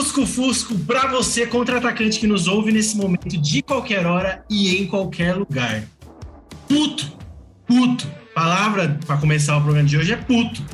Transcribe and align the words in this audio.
Lusco 0.00 0.24
Fusco 0.24 0.78
para 0.78 1.08
você, 1.08 1.46
contra-atacante 1.46 2.18
que 2.18 2.26
nos 2.26 2.48
ouve 2.48 2.72
nesse 2.72 2.96
momento, 2.96 3.36
de 3.36 3.60
qualquer 3.60 4.06
hora 4.06 4.42
e 4.48 4.78
em 4.78 4.86
qualquer 4.86 5.36
lugar. 5.36 5.84
Puto, 6.66 7.12
puto. 7.66 8.08
Palavra 8.34 8.98
para 9.06 9.18
começar 9.18 9.58
o 9.58 9.60
programa 9.60 9.86
de 9.86 9.98
hoje 9.98 10.14
é 10.14 10.16
puto. 10.16 10.64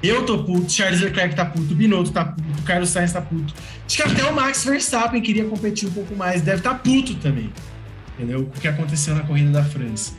Eu 0.00 0.24
tô 0.24 0.44
puto, 0.44 0.70
Charles 0.70 1.00
Leclerc 1.00 1.34
tá 1.34 1.44
puto, 1.44 1.74
Binotto 1.74 2.12
tá 2.12 2.26
puto, 2.26 2.62
Carlos 2.62 2.90
Sainz 2.90 3.12
tá 3.12 3.20
puto. 3.20 3.52
Acho 3.84 3.96
que 3.96 4.02
até 4.04 4.24
o 4.24 4.32
Max 4.32 4.64
Verstappen 4.64 5.20
queria 5.20 5.46
competir 5.46 5.88
um 5.88 5.92
pouco 5.92 6.14
mais, 6.14 6.42
deve 6.42 6.62
tá 6.62 6.72
puto 6.72 7.16
também. 7.16 7.52
Entendeu? 8.14 8.42
O 8.42 8.60
que 8.60 8.68
aconteceu 8.68 9.16
na 9.16 9.24
corrida 9.24 9.50
da 9.50 9.64
França. 9.64 10.12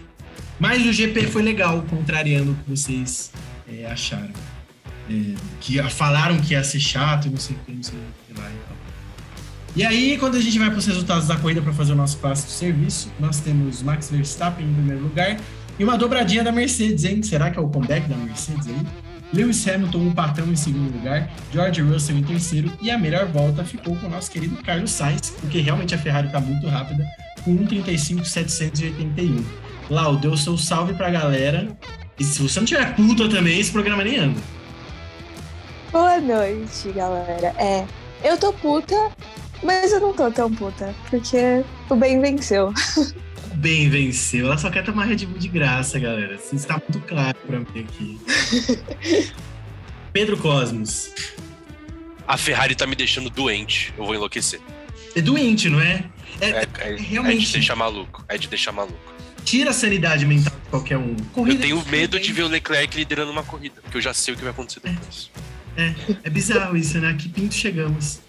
Mas 0.60 0.86
o 0.86 0.92
GP 0.92 1.28
foi 1.28 1.42
legal, 1.42 1.86
contrariando 1.90 2.52
o 2.52 2.56
que 2.56 2.70
vocês 2.70 3.32
é, 3.66 3.86
acharam. 3.86 4.57
É, 5.10 5.36
que 5.62 5.82
falaram 5.90 6.38
que 6.38 6.54
ia 6.54 6.64
ser 6.64 6.80
chato, 6.80 7.30
não 7.30 7.38
sei 7.38 7.56
o 7.56 7.60
que, 7.60 7.72
não 7.72 7.84
sei 7.84 7.98
o 7.98 8.34
que 8.34 8.40
lá 8.40 8.50
e 8.50 8.58
tal. 8.68 8.78
E 9.76 9.86
aí, 9.86 10.18
quando 10.18 10.36
a 10.36 10.42
gente 10.42 10.58
vai 10.58 10.70
para 10.70 10.80
os 10.80 10.86
resultados 10.86 11.28
da 11.28 11.38
corrida 11.38 11.62
para 11.62 11.72
fazer 11.72 11.94
o 11.94 11.96
nosso 11.96 12.18
clássico 12.18 12.50
serviço, 12.52 13.12
nós 13.20 13.40
temos 13.40 13.84
Max 13.84 14.10
Verstappen 14.10 14.66
em 14.66 14.74
primeiro 14.74 15.04
lugar 15.04 15.38
e 15.78 15.84
uma 15.84 15.98
dobradinha 15.98 16.44
da 16.44 16.52
Mercedes, 16.52 17.04
hein? 17.04 17.22
Será 17.22 17.52
que 17.52 17.60
é 17.60 17.62
o 17.62 17.70
comeback 17.70 18.08
da 18.10 18.16
Mercedes 18.16 18.68
aí? 18.68 18.88
Lewis 19.34 19.68
Hamilton, 19.68 20.00
um 20.00 20.14
patrão 20.14 20.48
em 20.48 20.56
segundo 20.56 20.92
lugar, 20.92 21.30
George 21.54 21.82
Russell 21.82 22.18
em 22.18 22.24
terceiro 22.24 22.72
e 22.82 22.90
a 22.90 22.98
melhor 22.98 23.28
volta 23.28 23.64
ficou 23.64 23.96
com 23.98 24.08
o 24.08 24.10
nosso 24.10 24.32
querido 24.32 24.56
Carlos 24.64 24.90
Sainz, 24.90 25.30
porque 25.42 25.60
realmente 25.60 25.94
a 25.94 25.98
Ferrari 25.98 26.28
está 26.28 26.40
muito 26.40 26.68
rápida, 26.68 27.06
com 27.44 27.56
1,35,781. 27.58 29.44
Lau, 29.90 30.16
deu 30.16 30.36
seu 30.36 30.58
salve 30.58 30.94
para 30.94 31.08
a 31.08 31.12
galera. 31.12 31.68
E 32.20 32.24
se 32.24 32.42
você 32.42 32.60
não 32.60 32.66
tiver 32.66 32.96
puta 32.96 33.30
também, 33.30 33.60
esse 33.60 33.72
programa 33.72 34.04
nem 34.04 34.18
anda. 34.18 34.57
Boa 35.98 36.22
noite, 36.22 36.92
galera. 36.92 37.56
É, 37.58 37.84
eu 38.24 38.38
tô 38.38 38.54
puta, 38.54 39.12
mas 39.64 39.92
eu 39.92 40.00
não 40.00 40.14
tô 40.14 40.30
tão 40.30 40.54
puta, 40.54 40.94
porque 41.10 41.66
o 41.90 41.96
bem 41.96 42.22
venceu. 42.22 42.72
O 43.52 43.56
bem 43.56 43.90
venceu. 43.90 44.46
Ela 44.46 44.60
só 44.60 44.70
quer 44.70 44.84
tomar 44.84 45.06
Red 45.06 45.26
Bull 45.26 45.40
de 45.40 45.48
graça, 45.48 45.98
galera. 45.98 46.36
Isso 46.36 46.56
está 46.56 46.76
muito 46.76 47.00
claro 47.08 47.36
pra 47.48 47.60
mim 47.60 47.66
aqui. 47.80 48.22
Pedro 50.14 50.38
Cosmos. 50.38 51.10
A 52.28 52.38
Ferrari 52.38 52.76
tá 52.76 52.86
me 52.86 52.96
deixando 52.96 53.32
doente. 53.32 53.92
Eu 53.98 54.06
vou 54.06 54.14
enlouquecer. 54.14 54.62
É 55.16 55.22
doente, 55.22 55.68
não 55.68 55.82
é? 55.82 56.06
É, 56.40 56.50
é, 56.50 56.68
é, 56.78 56.94
é 56.94 56.96
realmente. 56.96 57.42
É 57.42 57.46
de 57.48 57.54
deixar 57.54 57.76
maluco. 57.76 58.24
É 58.30 58.38
de 58.38 58.48
deixar 58.48 58.72
maluco. 58.72 59.14
Tira 59.44 59.72
a 59.72 59.74
sanidade 59.74 60.28
mental 60.28 60.54
de 60.64 60.70
qualquer 60.70 60.98
um. 60.98 61.16
Corrida 61.34 61.66
eu 61.66 61.82
tenho 61.82 61.86
medo 61.90 62.20
de 62.20 62.32
ver 62.32 62.44
o 62.44 62.48
Leclerc 62.48 62.96
liderando 62.96 63.32
uma 63.32 63.44
corrida, 63.44 63.82
porque 63.82 63.98
eu 63.98 64.02
já 64.02 64.14
sei 64.14 64.36
o 64.36 64.38
que 64.38 64.44
vai 64.44 64.52
acontecer 64.52 64.80
depois. 64.82 65.32
É, 65.34 65.47
é 66.24 66.30
bizarro 66.30 66.76
isso, 66.76 67.00
né? 67.00 67.14
Que 67.14 67.30
pinto 67.30 67.54
chegamos. 67.54 68.20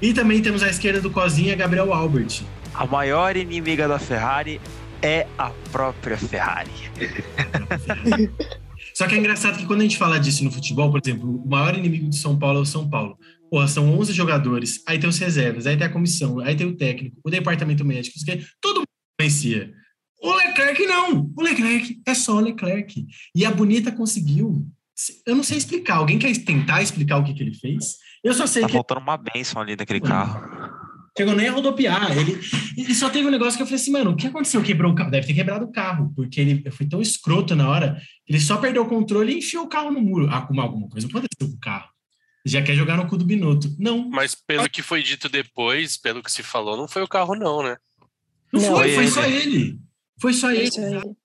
E 0.00 0.12
também 0.12 0.40
temos 0.40 0.62
à 0.62 0.68
esquerda 0.68 1.00
do 1.00 1.10
Cozinha, 1.10 1.54
Gabriel 1.54 1.92
Albert. 1.92 2.42
A 2.74 2.86
maior 2.86 3.36
inimiga 3.36 3.86
da 3.86 3.98
Ferrari 3.98 4.60
é 5.02 5.26
a 5.38 5.50
própria 5.70 6.16
Ferrari. 6.16 6.70
Só 8.94 9.06
que 9.06 9.14
é 9.14 9.18
engraçado 9.18 9.58
que 9.58 9.66
quando 9.66 9.80
a 9.80 9.82
gente 9.82 9.98
fala 9.98 10.18
disso 10.18 10.44
no 10.44 10.50
futebol, 10.50 10.90
por 10.90 11.00
exemplo, 11.04 11.42
o 11.42 11.48
maior 11.48 11.76
inimigo 11.76 12.08
de 12.08 12.16
São 12.16 12.38
Paulo 12.38 12.60
é 12.60 12.62
o 12.62 12.66
São 12.66 12.88
Paulo. 12.88 13.18
Pô, 13.50 13.66
são 13.68 13.98
11 13.98 14.12
jogadores, 14.12 14.82
aí 14.86 14.98
tem 14.98 15.08
os 15.08 15.18
reservas, 15.18 15.66
aí 15.66 15.76
tem 15.76 15.86
a 15.86 15.90
comissão, 15.90 16.40
aí 16.40 16.56
tem 16.56 16.66
o 16.66 16.76
técnico, 16.76 17.16
o 17.22 17.30
departamento 17.30 17.84
médico, 17.84 18.16
todo 18.60 18.78
mundo 18.78 18.88
conhecia. 19.18 19.72
O 20.22 20.34
Leclerc 20.34 20.86
não, 20.86 21.30
o 21.36 21.42
Leclerc 21.42 22.00
é 22.06 22.14
só 22.14 22.36
o 22.36 22.40
Leclerc. 22.40 23.06
E 23.34 23.44
a 23.44 23.50
Bonita 23.50 23.92
conseguiu 23.92 24.66
eu 25.26 25.34
não 25.34 25.42
sei 25.42 25.58
explicar. 25.58 25.96
Alguém 25.96 26.18
quer 26.18 26.36
tentar 26.44 26.82
explicar 26.82 27.18
o 27.18 27.24
que, 27.24 27.34
que 27.34 27.42
ele 27.42 27.54
fez? 27.54 27.96
Eu 28.22 28.32
só 28.34 28.46
sei 28.46 28.62
tá 28.62 28.68
que. 28.68 28.72
Tá 28.72 28.78
faltando 28.78 29.00
uma 29.00 29.16
benção 29.16 29.60
ali 29.60 29.76
daquele 29.76 30.00
carro. 30.00 30.40
Chegou 31.16 31.34
nem 31.36 31.48
a 31.48 31.52
rodopiar. 31.52 32.16
Ele, 32.16 32.40
ele 32.76 32.94
só 32.94 33.08
teve 33.08 33.26
um 33.26 33.30
negócio 33.30 33.56
que 33.56 33.62
eu 33.62 33.66
falei 33.66 33.80
assim, 33.80 33.92
mano, 33.92 34.10
o 34.10 34.16
que 34.16 34.26
aconteceu? 34.26 34.62
Quebrou 34.62 34.92
o 34.92 34.94
carro? 34.94 35.10
Deve 35.10 35.26
ter 35.26 35.34
quebrado 35.34 35.64
o 35.64 35.70
carro, 35.70 36.12
porque 36.14 36.40
ele 36.40 36.70
foi 36.72 36.86
tão 36.86 37.00
escroto 37.00 37.54
na 37.54 37.68
hora. 37.68 38.00
Ele 38.28 38.40
só 38.40 38.56
perdeu 38.56 38.82
o 38.82 38.88
controle 38.88 39.32
e 39.32 39.38
enfiou 39.38 39.64
o 39.64 39.68
carro 39.68 39.92
no 39.92 40.00
muro. 40.00 40.28
Ah, 40.30 40.42
como 40.42 40.60
alguma 40.60 40.88
coisa 40.88 41.06
aconteceu 41.06 41.48
com 41.48 41.54
o 41.54 41.60
carro. 41.60 41.88
Já 42.44 42.62
quer 42.62 42.74
jogar 42.74 42.96
no 42.96 43.06
cu 43.06 43.16
do 43.16 43.24
Binotto. 43.24 43.74
Não. 43.78 44.08
Mas 44.10 44.34
pelo 44.34 44.68
que 44.68 44.82
foi 44.82 45.02
dito 45.02 45.28
depois, 45.28 45.96
pelo 45.96 46.22
que 46.22 46.30
se 46.30 46.42
falou, 46.42 46.76
não 46.76 46.88
foi 46.88 47.02
o 47.02 47.08
carro, 47.08 47.34
não, 47.34 47.62
né? 47.62 47.76
Não, 48.52 48.60
não 48.60 48.76
foi, 48.76 48.94
foi 48.94 49.06
só 49.06 49.24
ele. 49.24 49.78
Foi 50.20 50.32
só 50.32 50.50
ele. 50.52 50.70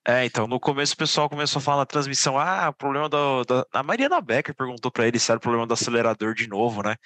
É, 0.06 0.24
então, 0.24 0.46
no 0.46 0.58
começo 0.58 0.94
o 0.94 0.96
pessoal 0.96 1.28
começou 1.28 1.60
a 1.60 1.62
falar 1.62 1.78
na 1.78 1.86
transmissão, 1.86 2.38
ah, 2.38 2.68
o 2.70 2.72
problema 2.72 3.08
do, 3.08 3.44
da... 3.44 3.66
A 3.72 3.82
Mariana 3.82 4.20
Becker 4.20 4.54
perguntou 4.54 4.90
para 4.90 5.06
ele 5.06 5.18
se 5.18 5.30
era 5.30 5.38
o 5.38 5.40
problema 5.40 5.66
do 5.66 5.74
acelerador 5.74 6.34
de 6.34 6.48
novo, 6.48 6.82
né? 6.82 6.96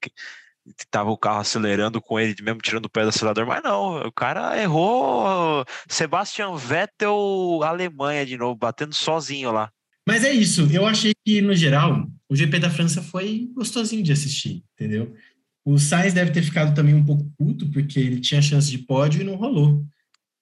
Que, 0.00 0.10
tava 0.90 1.10
o 1.10 1.18
carro 1.18 1.40
acelerando 1.40 2.00
com 2.00 2.18
ele, 2.18 2.34
mesmo 2.42 2.60
tirando 2.60 2.86
o 2.86 2.90
pé 2.90 3.02
do 3.02 3.08
acelerador, 3.08 3.46
mas 3.46 3.62
não, 3.62 4.06
o 4.06 4.12
cara 4.12 4.60
errou 4.60 5.64
Sebastian 5.88 6.54
Vettel 6.56 7.60
Alemanha 7.62 8.26
de 8.26 8.36
novo, 8.36 8.56
batendo 8.56 8.94
sozinho 8.94 9.50
lá. 9.50 9.70
Mas 10.06 10.24
é 10.24 10.32
isso, 10.32 10.68
eu 10.72 10.86
achei 10.86 11.12
que, 11.24 11.40
no 11.40 11.54
geral, 11.54 12.06
o 12.28 12.36
GP 12.36 12.58
da 12.58 12.70
França 12.70 13.02
foi 13.02 13.48
gostosinho 13.54 14.02
de 14.02 14.12
assistir, 14.12 14.62
entendeu? 14.74 15.14
O 15.64 15.78
Sainz 15.78 16.14
deve 16.14 16.30
ter 16.30 16.42
ficado 16.42 16.74
também 16.74 16.94
um 16.94 17.04
pouco 17.04 17.30
puto, 17.36 17.70
porque 17.70 17.98
ele 17.98 18.20
tinha 18.20 18.40
chance 18.40 18.70
de 18.70 18.78
pódio 18.78 19.20
e 19.20 19.24
não 19.24 19.36
rolou. 19.36 19.84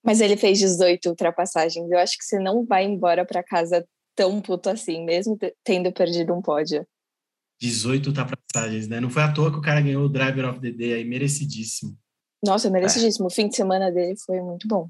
Mas 0.08 0.22
ele 0.22 0.38
fez 0.38 0.58
18 0.58 1.10
ultrapassagens. 1.10 1.90
Eu 1.90 1.98
acho 1.98 2.16
que 2.16 2.24
você 2.24 2.38
não 2.38 2.64
vai 2.64 2.82
embora 2.82 3.26
para 3.26 3.42
casa 3.42 3.86
tão 4.16 4.40
puto 4.40 4.70
assim, 4.70 5.04
mesmo 5.04 5.38
tendo 5.62 5.92
perdido 5.92 6.32
um 6.32 6.40
pódio. 6.40 6.86
18 7.60 8.06
ultrapassagens, 8.06 8.88
né? 8.88 9.00
Não 9.00 9.10
foi 9.10 9.22
à 9.22 9.30
toa 9.30 9.52
que 9.52 9.58
o 9.58 9.60
cara 9.60 9.82
ganhou 9.82 10.06
o 10.06 10.08
Driver 10.08 10.48
of 10.48 10.60
the 10.62 10.70
Day 10.70 10.94
aí, 10.94 11.04
merecidíssimo. 11.04 11.94
Nossa, 12.42 12.70
merecidíssimo. 12.70 13.26
É. 13.26 13.28
O 13.28 13.30
fim 13.30 13.48
de 13.48 13.56
semana 13.56 13.92
dele 13.92 14.14
foi 14.24 14.40
muito 14.40 14.66
bom. 14.66 14.88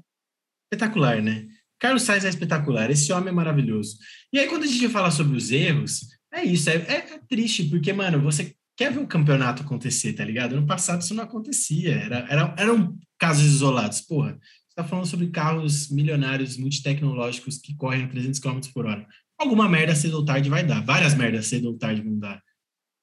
Espetacular, 0.71 1.21
né? 1.21 1.47
Carlos 1.77 2.03
Sainz 2.03 2.23
é 2.23 2.29
espetacular, 2.29 2.89
esse 2.89 3.11
homem 3.11 3.27
é 3.27 3.33
maravilhoso. 3.33 3.97
E 4.31 4.39
aí, 4.39 4.47
quando 4.47 4.63
a 4.63 4.67
gente 4.67 4.87
fala 4.87 5.11
sobre 5.11 5.35
os 5.35 5.51
erros, 5.51 5.99
é 6.33 6.45
isso, 6.45 6.69
é, 6.69 6.75
é, 6.75 6.95
é 6.95 7.19
triste, 7.27 7.65
porque, 7.65 7.91
mano, 7.91 8.21
você 8.21 8.55
quer 8.77 8.93
ver 8.93 8.99
o 8.99 9.07
campeonato 9.07 9.63
acontecer, 9.63 10.13
tá 10.13 10.23
ligado? 10.23 10.55
No 10.55 10.65
passado 10.65 11.01
isso 11.01 11.13
não 11.13 11.25
acontecia, 11.25 11.93
era, 11.93 12.25
era, 12.29 12.55
eram 12.57 12.97
casos 13.17 13.43
isolados. 13.43 13.99
Porra, 13.99 14.39
está 14.79 14.83
falando 14.83 15.05
sobre 15.05 15.27
carros 15.27 15.89
milionários, 15.89 16.57
multitecnológicos 16.57 17.57
que 17.57 17.75
correm 17.75 18.03
a 18.03 18.07
300 18.07 18.39
km 18.39 18.59
por 18.73 18.85
hora. 18.85 19.07
Alguma 19.37 19.69
merda 19.69 19.95
cedo 19.95 20.17
ou 20.17 20.25
tarde 20.25 20.49
vai 20.49 20.65
dar. 20.65 20.83
Várias 20.83 21.13
merdas 21.13 21.47
cedo 21.47 21.67
ou 21.67 21.77
tarde 21.77 22.01
vão 22.01 22.17
dar. 22.17 22.41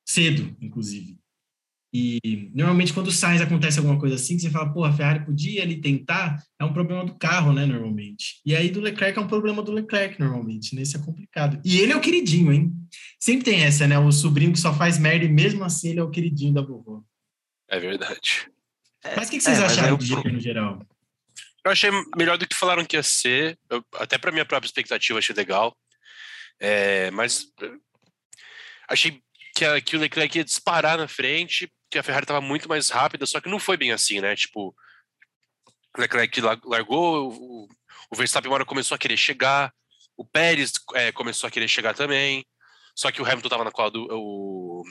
Cedo, 0.06 0.56
inclusive. 0.60 1.19
E 1.92 2.50
normalmente 2.54 2.92
quando 2.92 3.10
Sainz 3.10 3.41
acontece 3.41 3.78
alguma 3.78 3.98
coisa 3.98 4.16
assim, 4.16 4.36
que 4.36 4.42
você 4.42 4.50
fala, 4.50 4.70
pô, 4.70 4.84
a 4.84 4.92
Ferrari 4.92 5.25
podia 5.25 5.62
ele 5.62 5.81
tentar, 5.81 6.42
é 6.60 6.65
um 6.65 6.72
problema 6.72 7.04
do 7.04 7.15
carro, 7.15 7.53
né, 7.53 7.65
normalmente. 7.65 8.41
E 8.44 8.54
aí 8.54 8.69
do 8.69 8.81
Leclerc 8.81 9.19
é 9.19 9.22
um 9.22 9.26
problema 9.26 9.62
do 9.62 9.72
Leclerc, 9.72 10.20
normalmente, 10.20 10.75
né? 10.75 10.82
Isso 10.82 10.97
é 10.97 11.00
complicado. 11.00 11.59
E 11.65 11.78
ele 11.78 11.92
é 11.92 11.97
o 11.97 12.00
queridinho, 12.00 12.53
hein? 12.53 12.72
Sempre 13.19 13.44
tem 13.44 13.62
essa, 13.62 13.86
né? 13.86 13.98
O 13.98 14.12
sobrinho 14.12 14.53
que 14.53 14.60
só 14.60 14.75
faz 14.75 14.98
merda 14.98 15.25
e 15.25 15.28
mesmo 15.28 15.65
assim 15.65 15.91
ele 15.91 16.00
é 16.00 16.03
o 16.03 16.10
queridinho 16.10 16.53
da 16.53 16.60
vovó. 16.60 17.03
É 17.69 17.81
verdade. 17.81 18.50
Mas 19.16 19.28
o 19.28 19.31
que, 19.31 19.38
que 19.38 19.44
vocês 19.44 19.59
é, 19.59 19.65
acharam 19.65 19.91
eu... 19.91 19.97
do 19.97 20.04
GP 20.04 20.32
no 20.32 20.41
geral? 20.41 20.81
Eu 21.66 21.72
achei 21.72 21.91
melhor 22.16 22.38
do 22.38 22.47
que 22.47 22.54
falaram 22.54 22.84
que 22.84 22.97
ia 22.97 23.03
ser. 23.03 23.59
Eu, 23.69 23.84
até 23.94 24.16
para 24.16 24.31
minha 24.31 24.44
própria 24.44 24.69
expectativa, 24.69 25.19
achei 25.19 25.34
legal. 25.34 25.77
É, 26.60 27.10
mas 27.10 27.44
achei 28.88 29.21
que, 29.53 29.65
a, 29.65 29.81
que 29.81 29.97
o 29.97 29.99
Leclerc 29.99 30.38
ia 30.38 30.44
disparar 30.44 30.97
na 30.97 31.09
frente, 31.09 31.69
que 31.91 31.99
a 31.99 32.04
Ferrari 32.04 32.22
estava 32.22 32.41
muito 32.41 32.69
mais 32.69 32.88
rápida, 32.88 33.27
só 33.27 33.41
que 33.41 33.49
não 33.49 33.59
foi 33.59 33.77
bem 33.77 33.91
assim, 33.91 34.21
né? 34.21 34.37
Tipo, 34.37 34.72
o 35.99 36.00
Leclerc 36.00 36.41
largou, 36.41 37.32
o, 37.32 37.69
o 38.12 38.16
Verstappen 38.16 38.48
uma 38.48 38.54
hora 38.54 38.65
começou 38.65 38.94
a 38.94 38.98
querer 38.98 39.16
chegar, 39.16 39.75
o 40.16 40.25
Pérez 40.25 40.72
é, 40.94 41.10
começou 41.10 41.48
a 41.48 41.50
querer 41.50 41.66
chegar 41.66 41.94
também, 41.94 42.47
só 42.94 43.10
que 43.10 43.21
o 43.21 43.25
Hamilton 43.25 43.48
estava 43.48 43.65
na 43.65 43.72
cola 43.72 43.91
do. 43.91 44.07
O, 44.12 44.83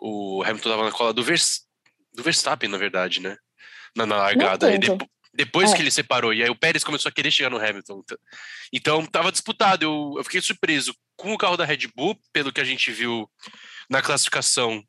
o 0.00 0.42
Hamilton 0.44 0.70
tava 0.70 0.84
na 0.84 0.92
cola 0.92 1.12
do, 1.12 1.22
Vers, 1.22 1.66
do 2.14 2.22
Verstappen, 2.22 2.70
na 2.70 2.78
verdade, 2.78 3.20
né? 3.20 3.36
Na, 3.94 4.06
na 4.06 4.16
largada. 4.16 4.74
E 4.74 4.78
depois, 4.78 5.10
depois 5.34 5.72
é. 5.72 5.76
que 5.76 5.82
ele 5.82 5.90
separou. 5.90 6.34
E 6.34 6.42
aí 6.42 6.50
o 6.50 6.56
Pérez 6.56 6.84
começou 6.84 7.08
a 7.08 7.12
querer 7.12 7.30
chegar 7.30 7.50
no 7.50 7.56
Hamilton. 7.56 8.02
Então 8.72 9.04
tava 9.06 9.32
disputado. 9.32 9.84
Eu, 9.84 10.14
eu 10.16 10.24
fiquei 10.24 10.40
surpreso 10.40 10.94
com 11.16 11.32
o 11.32 11.38
carro 11.38 11.56
da 11.56 11.64
Red 11.64 11.88
Bull, 11.94 12.18
pelo 12.32 12.52
que 12.52 12.60
a 12.60 12.64
gente 12.64 12.90
viu 12.90 13.30
na 13.88 14.02
classificação. 14.02 14.82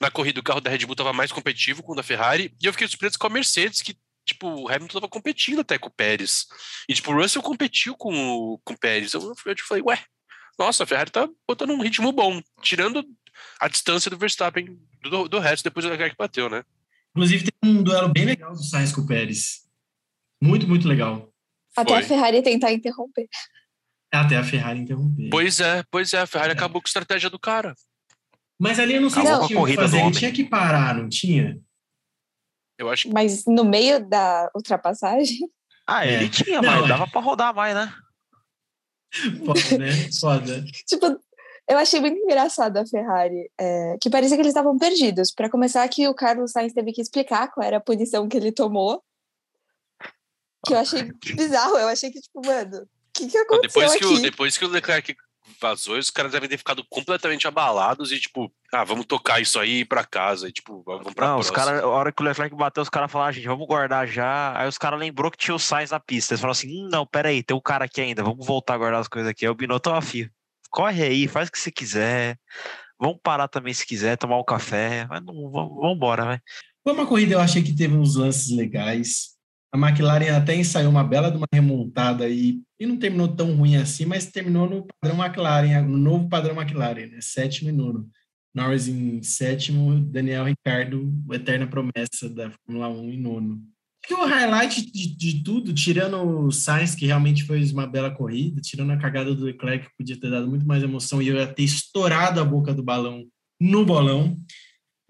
Na 0.00 0.10
corrida, 0.10 0.40
o 0.40 0.44
carro 0.44 0.60
da 0.60 0.70
Red 0.70 0.86
Bull 0.86 0.92
estava 0.92 1.12
mais 1.12 1.32
competitivo 1.32 1.82
com 1.82 1.92
o 1.92 1.96
da 1.96 2.02
Ferrari. 2.02 2.54
E 2.60 2.66
eu 2.66 2.72
fiquei 2.72 2.86
surpreso 2.86 3.18
com 3.18 3.26
a 3.26 3.30
Mercedes, 3.30 3.82
que, 3.82 3.96
tipo, 4.24 4.46
o 4.46 4.68
Hamilton 4.68 4.86
estava 4.86 5.08
competindo 5.08 5.60
até 5.60 5.78
com 5.78 5.88
o 5.88 5.92
Pérez. 5.92 6.46
E, 6.88 6.94
tipo, 6.94 7.10
o 7.10 7.20
Russell 7.20 7.42
competiu 7.42 7.96
com 7.96 8.14
o, 8.14 8.58
com 8.58 8.74
o 8.74 8.78
Pérez. 8.78 9.12
Eu, 9.14 9.22
eu 9.22 9.56
falei, 9.66 9.82
ué, 9.82 10.04
nossa, 10.58 10.84
a 10.84 10.86
Ferrari 10.86 11.10
tá 11.10 11.28
botando 11.46 11.70
um 11.70 11.82
ritmo 11.82 12.12
bom, 12.12 12.40
tirando 12.62 13.04
a 13.60 13.68
distância 13.68 14.10
do 14.10 14.18
Verstappen 14.18 14.78
do, 15.02 15.28
do 15.28 15.38
resto, 15.38 15.64
depois 15.64 15.84
do 15.84 15.90
Leclerc 15.90 16.16
bateu, 16.16 16.50
né? 16.50 16.64
Inclusive, 17.10 17.50
tem 17.50 17.70
um 17.70 17.82
duelo 17.82 18.08
bem 18.08 18.24
legal 18.24 18.52
do 18.52 18.62
Sainz 18.62 18.92
com 18.92 19.00
o 19.00 19.06
Pérez. 19.06 19.67
Muito, 20.42 20.68
muito 20.68 20.86
legal. 20.88 21.32
Até 21.76 21.94
Foi. 21.94 22.02
a 22.02 22.06
Ferrari 22.06 22.42
tentar 22.42 22.72
interromper. 22.72 23.28
Até 24.12 24.36
a 24.36 24.44
Ferrari 24.44 24.80
interromper. 24.80 25.28
Pois 25.30 25.60
é, 25.60 25.82
pois 25.90 26.12
é, 26.12 26.20
a 26.20 26.26
Ferrari 26.26 26.50
é. 26.50 26.54
acabou 26.54 26.80
com 26.80 26.86
a 26.86 26.90
estratégia 26.90 27.28
do 27.28 27.38
cara. 27.38 27.74
Mas 28.58 28.78
ali 28.78 28.94
eu 28.94 29.00
não 29.00 29.10
sei 29.10 29.22
se 29.24 29.46
tinha 29.46 29.66
que 29.66 29.74
fazer, 29.74 30.00
ele 30.00 30.10
tinha 30.10 30.32
que 30.32 30.44
parar, 30.44 30.94
não 30.94 31.08
tinha? 31.08 31.60
Eu 32.76 32.88
acho 32.90 33.08
que 33.08 33.14
Mas 33.14 33.44
no 33.46 33.64
meio 33.64 34.08
da 34.08 34.50
ultrapassagem, 34.54 35.38
Ah, 35.86 36.06
É. 36.06 36.14
ele 36.14 36.28
tinha, 36.28 36.60
Não, 36.60 36.70
mas 36.70 36.84
é. 36.84 36.88
dava 36.88 37.06
pra 37.08 37.20
rodar 37.20 37.54
mais, 37.54 37.74
né? 37.74 37.92
Foda, 39.44 39.78
né? 39.78 39.92
Foda. 40.20 40.64
tipo, 40.86 41.06
eu 41.68 41.78
achei 41.78 42.00
muito 42.00 42.16
engraçado 42.18 42.76
a 42.76 42.86
Ferrari, 42.86 43.50
é, 43.58 43.96
que 44.00 44.10
parecia 44.10 44.36
que 44.36 44.42
eles 44.42 44.50
estavam 44.50 44.76
perdidos. 44.78 45.32
Para 45.32 45.50
começar, 45.50 45.86
que 45.88 46.06
o 46.08 46.14
Carlos 46.14 46.52
Sainz 46.52 46.72
teve 46.72 46.92
que 46.92 47.00
explicar 47.00 47.48
qual 47.52 47.66
era 47.66 47.76
a 47.78 47.80
punição 47.80 48.28
que 48.28 48.36
ele 48.36 48.52
tomou. 48.52 49.02
Que 50.66 50.74
eu 50.74 50.78
achei 50.78 51.02
bizarro. 51.34 51.76
Eu 51.76 51.88
achei 51.88 52.10
que, 52.10 52.20
tipo, 52.20 52.44
mano, 52.44 52.78
o 52.82 52.88
que, 53.14 53.28
que 53.28 53.38
aconteceu 53.38 53.82
depois 53.82 53.96
que, 53.96 54.04
o, 54.04 54.22
depois 54.22 54.58
que 54.58 54.64
o 54.64 54.68
Leclerc 54.68 55.16
vazou, 55.60 55.98
os 55.98 56.10
caras 56.10 56.32
devem 56.32 56.48
ter 56.48 56.58
ficado 56.58 56.84
completamente 56.88 57.46
abalados 57.46 58.12
e, 58.12 58.18
tipo, 58.18 58.52
ah, 58.72 58.84
vamos 58.84 59.06
tocar 59.06 59.40
isso 59.40 59.58
aí 59.58 59.70
e 59.70 59.80
ir 59.80 59.84
pra 59.84 60.04
casa. 60.04 60.48
E, 60.48 60.52
tipo, 60.52 60.82
vamos 60.84 61.14
pra 61.14 61.28
Não, 61.28 61.38
os 61.38 61.50
caras, 61.50 61.82
a 61.82 61.86
hora 61.86 62.12
que 62.12 62.22
o 62.22 62.24
Leclerc 62.24 62.54
bateu, 62.54 62.82
os 62.82 62.88
caras 62.88 63.10
falaram, 63.10 63.30
ah, 63.30 63.32
gente, 63.32 63.46
vamos 63.46 63.66
guardar 63.66 64.06
já. 64.06 64.58
Aí 64.58 64.68
os 64.68 64.78
caras 64.78 65.00
lembrou 65.00 65.30
que 65.30 65.38
tinha 65.38 65.54
o 65.54 65.58
Sainz 65.58 65.90
na 65.90 66.00
pista. 66.00 66.34
Eles 66.34 66.40
falaram 66.40 66.52
assim: 66.52 66.68
hum, 66.68 66.88
não, 66.90 67.06
peraí, 67.06 67.42
tem 67.42 67.56
um 67.56 67.60
cara 67.60 67.86
aqui 67.86 68.00
ainda, 68.00 68.22
vamos 68.22 68.46
voltar 68.46 68.74
a 68.74 68.78
guardar 68.78 69.00
as 69.00 69.08
coisas 69.08 69.30
aqui. 69.30 69.44
Aí 69.44 69.50
o 69.50 69.54
Binotto, 69.54 69.90
ó, 69.90 70.00
filho, 70.00 70.30
corre 70.70 71.02
aí, 71.02 71.28
faz 71.28 71.48
o 71.48 71.52
que 71.52 71.58
você 71.58 71.70
quiser. 71.70 72.38
Vamos 73.00 73.18
parar 73.22 73.46
também 73.46 73.72
se 73.72 73.86
quiser, 73.86 74.16
tomar 74.16 74.38
um 74.38 74.44
café. 74.44 75.06
Mas 75.08 75.22
não, 75.24 75.50
vamos, 75.50 75.76
vamos 75.76 75.96
embora, 75.96 76.24
vai. 76.24 76.40
Foi 76.82 76.92
uma 76.92 77.06
corrida, 77.06 77.34
eu 77.34 77.40
achei 77.40 77.62
que 77.62 77.74
teve 77.74 77.94
uns 77.94 78.16
lances 78.16 78.50
legais. 78.50 79.37
A 79.72 79.76
McLaren 79.76 80.34
até 80.34 80.54
ensaiou 80.54 80.90
uma 80.90 81.04
bela 81.04 81.30
de 81.30 81.36
uma 81.36 81.46
remontada 81.52 82.24
aí, 82.24 82.62
e 82.80 82.86
não 82.86 82.96
terminou 82.96 83.28
tão 83.28 83.54
ruim 83.54 83.76
assim, 83.76 84.06
mas 84.06 84.26
terminou 84.26 84.68
no 84.68 84.86
padrão 85.00 85.22
McLaren, 85.22 85.82
no 85.82 85.98
novo 85.98 86.28
padrão 86.28 86.58
McLaren, 86.58 87.06
né? 87.06 87.18
Sétimo 87.20 87.68
e 87.68 87.72
nono. 87.72 88.08
Norris 88.54 88.88
em 88.88 89.22
sétimo, 89.22 90.00
Daniel 90.00 90.44
Ricciardo, 90.44 91.12
eterna 91.32 91.66
promessa 91.66 92.28
da 92.28 92.50
Fórmula 92.50 92.88
1 92.88 93.10
em 93.10 93.20
nono. 93.20 93.62
Que 94.06 94.14
o 94.14 94.24
highlight 94.24 94.90
de, 94.90 95.16
de 95.16 95.42
tudo, 95.44 95.74
tirando 95.74 96.16
o 96.22 96.50
Sainz, 96.50 96.94
que 96.94 97.06
realmente 97.06 97.44
fez 97.44 97.72
uma 97.72 97.86
bela 97.86 98.10
corrida, 98.10 98.60
tirando 98.60 98.92
a 98.92 98.96
cagada 98.96 99.34
do 99.34 99.44
Leclerc, 99.44 99.86
que 99.86 99.96
podia 99.96 100.18
ter 100.18 100.30
dado 100.30 100.48
muito 100.48 100.66
mais 100.66 100.82
emoção 100.82 101.20
e 101.20 101.28
eu 101.28 101.36
ia 101.36 101.46
ter 101.46 101.62
estourado 101.62 102.40
a 102.40 102.44
boca 102.44 102.72
do 102.72 102.82
balão 102.82 103.24
no 103.60 103.84
bolão. 103.84 104.36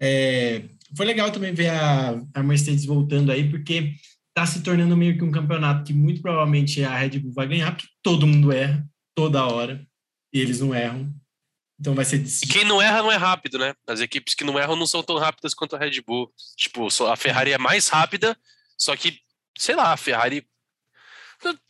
É, 0.01 0.65
foi 0.95 1.05
legal 1.05 1.31
também 1.31 1.53
ver 1.53 1.69
a, 1.69 2.21
a 2.33 2.43
Mercedes 2.43 2.85
voltando 2.85 3.31
aí, 3.31 3.49
porque 3.49 3.93
está 4.43 4.45
se 4.45 4.63
tornando 4.63 4.95
meio 4.95 5.17
que 5.17 5.23
um 5.23 5.31
campeonato 5.31 5.83
que 5.83 5.93
muito 5.93 6.21
provavelmente 6.21 6.83
a 6.83 6.95
Red 6.97 7.19
Bull 7.19 7.33
vai 7.33 7.47
ganhar, 7.47 7.71
porque 7.71 7.87
todo 8.01 8.25
mundo 8.27 8.51
erra, 8.51 8.85
toda 9.15 9.45
hora, 9.45 9.85
e 10.33 10.39
eles 10.39 10.59
não 10.61 10.73
erram. 10.73 11.13
Então 11.79 11.95
vai 11.95 12.03
ser 12.05 12.17
E 12.17 12.19
decidido. 12.19 12.53
quem 12.53 12.65
não 12.65 12.81
erra 12.81 13.01
não 13.01 13.11
é 13.11 13.15
rápido, 13.15 13.57
né? 13.57 13.73
As 13.87 13.99
equipes 14.01 14.33
que 14.35 14.43
não 14.43 14.59
erram 14.59 14.75
não 14.75 14.85
são 14.87 15.01
tão 15.01 15.17
rápidas 15.17 15.53
quanto 15.53 15.75
a 15.75 15.79
Red 15.79 16.01
Bull. 16.05 16.31
Tipo, 16.57 16.87
a 17.09 17.15
Ferrari 17.15 17.51
é 17.53 17.57
mais 17.57 17.87
rápida, 17.87 18.37
só 18.77 18.95
que, 18.95 19.19
sei 19.57 19.75
lá, 19.75 19.93
a 19.93 19.97
Ferrari. 19.97 20.45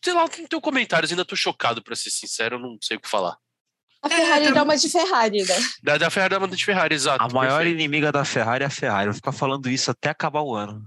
Sei 0.03 0.13
lá, 0.13 0.21
não 0.21 0.47
tenho 0.47 0.61
comentários, 0.61 1.11
ainda 1.11 1.23
tô 1.25 1.35
chocado, 1.35 1.83
pra 1.83 1.95
ser 1.95 2.09
sincero, 2.09 2.55
eu 2.55 2.59
não 2.59 2.77
sei 2.81 2.97
o 2.97 2.99
que 2.99 3.07
falar. 3.07 3.37
A 4.01 4.09
Ferrari 4.09 4.45
É, 4.45 4.51
dá 4.51 4.63
uma 4.63 4.75
de 4.77 4.89
Ferrari, 4.89 5.43
né? 5.43 5.55
Da, 5.83 5.97
da 5.97 6.09
Ferrari 6.09 6.31
da 6.33 6.39
banda 6.39 6.55
de 6.55 6.65
Ferrari, 6.65 6.95
exato. 6.95 7.23
A 7.23 7.27
maior 7.29 7.57
perfeito. 7.57 7.75
inimiga 7.79 8.11
da 8.11 8.25
Ferrari 8.25 8.63
é 8.63 8.67
a 8.67 8.69
Ferrari. 8.71 9.07
Eu 9.07 9.11
vou 9.11 9.15
ficar 9.17 9.31
falando 9.31 9.69
isso 9.69 9.91
até 9.91 10.09
acabar 10.09 10.41
o 10.41 10.55
ano. 10.55 10.83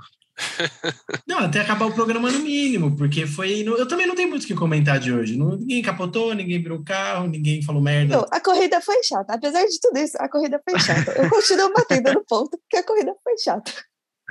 Não, 1.26 1.38
até 1.38 1.60
acabar 1.60 1.86
o 1.86 1.92
programa 1.94 2.30
no 2.30 2.38
mínimo, 2.40 2.96
porque 2.96 3.26
foi. 3.26 3.60
Eu 3.62 3.86
também 3.86 4.06
não 4.06 4.14
tenho 4.14 4.28
muito 4.28 4.44
o 4.44 4.46
que 4.46 4.54
comentar 4.54 4.98
de 4.98 5.12
hoje. 5.12 5.36
Não- 5.36 5.56
ninguém 5.56 5.82
capotou, 5.82 6.34
ninguém 6.34 6.62
virou 6.62 6.78
o 6.78 6.84
carro, 6.84 7.26
ninguém 7.26 7.62
falou 7.62 7.82
merda. 7.82 8.16
Não, 8.16 8.26
a 8.30 8.40
corrida 8.40 8.80
foi 8.80 9.02
chata. 9.02 9.34
Apesar 9.34 9.64
de 9.64 9.78
tudo 9.80 9.98
isso, 9.98 10.16
a 10.20 10.28
corrida 10.28 10.60
foi 10.68 10.78
chata. 10.80 11.12
Eu 11.12 11.28
continuo 11.30 11.72
batendo 11.72 12.12
no 12.12 12.24
ponto, 12.24 12.58
porque 12.58 12.76
a 12.76 12.84
corrida 12.84 13.12
foi 13.22 13.36
chata. 13.38 13.72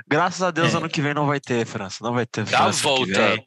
Graças 0.08 0.42
a 0.42 0.50
Deus, 0.50 0.74
É. 0.74 0.76
ano 0.78 0.88
que 0.88 1.00
vem 1.02 1.14
não 1.14 1.26
vai 1.26 1.40
ter, 1.40 1.64
França. 1.66 1.98
Não 2.02 2.12
vai 2.14 2.26
ter. 2.26 2.44
Que 2.44 2.52
volta. 2.82 3.38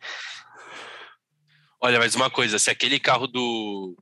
Olha, 1.82 2.00
mas 2.00 2.16
uma 2.16 2.30
coisa, 2.30 2.58
se 2.58 2.70
aquele 2.70 3.00
carro 3.00 3.28
do, 3.28 3.96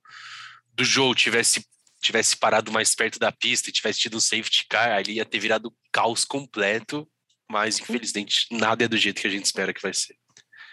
do 0.74 0.84
Joe 0.86 1.14
tivesse, 1.16 1.66
tivesse 2.02 2.38
parado 2.38 2.72
mais 2.72 2.96
perto 2.96 3.20
da 3.20 3.32
pista 3.32 3.70
e 3.70 3.74
tivesse 3.74 4.00
tido 4.00 4.18
um 4.18 4.22
safety 4.22 4.66
car, 4.70 4.92
ali 4.92 5.14
ia 5.16 5.26
ter 5.26 5.40
virado 5.40 5.74
caos 5.92 6.24
completo. 6.24 7.08
Mas, 7.54 7.80
infelizmente, 7.80 8.48
nada 8.50 8.84
é 8.84 8.88
do 8.88 8.98
jeito 8.98 9.22
que 9.22 9.28
a 9.28 9.30
gente 9.30 9.46
espera 9.46 9.72
que 9.72 9.82
vai 9.82 9.94
ser. 9.94 10.18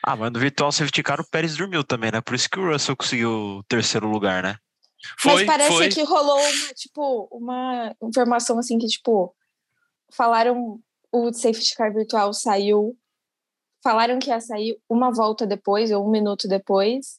Ah, 0.02 0.16
mas 0.16 0.32
no 0.32 0.40
virtual 0.40 0.72
safety 0.72 1.02
car 1.02 1.20
o 1.20 1.28
Pérez 1.28 1.58
dormiu 1.58 1.84
também, 1.84 2.10
né? 2.10 2.22
Por 2.22 2.34
isso 2.34 2.48
que 2.48 2.58
o 2.58 2.72
Russell 2.72 2.96
conseguiu 2.96 3.30
o 3.30 3.62
terceiro 3.64 4.08
lugar, 4.08 4.42
né? 4.42 4.56
Foi, 5.18 5.44
Mas 5.44 5.46
parece 5.46 5.76
foi. 5.76 5.88
que 5.90 6.02
rolou 6.02 6.38
uma, 6.38 6.68
tipo, 6.74 7.28
uma 7.30 7.94
informação 8.02 8.58
assim 8.58 8.78
que, 8.78 8.86
tipo, 8.86 9.34
falaram 10.10 10.80
o 11.12 11.32
safety 11.34 11.74
car 11.74 11.92
virtual 11.92 12.32
saiu. 12.32 12.96
Falaram 13.84 14.18
que 14.18 14.30
ia 14.30 14.40
sair 14.40 14.78
uma 14.88 15.12
volta 15.12 15.46
depois, 15.46 15.90
ou 15.90 16.06
um 16.06 16.10
minuto 16.10 16.48
depois. 16.48 17.18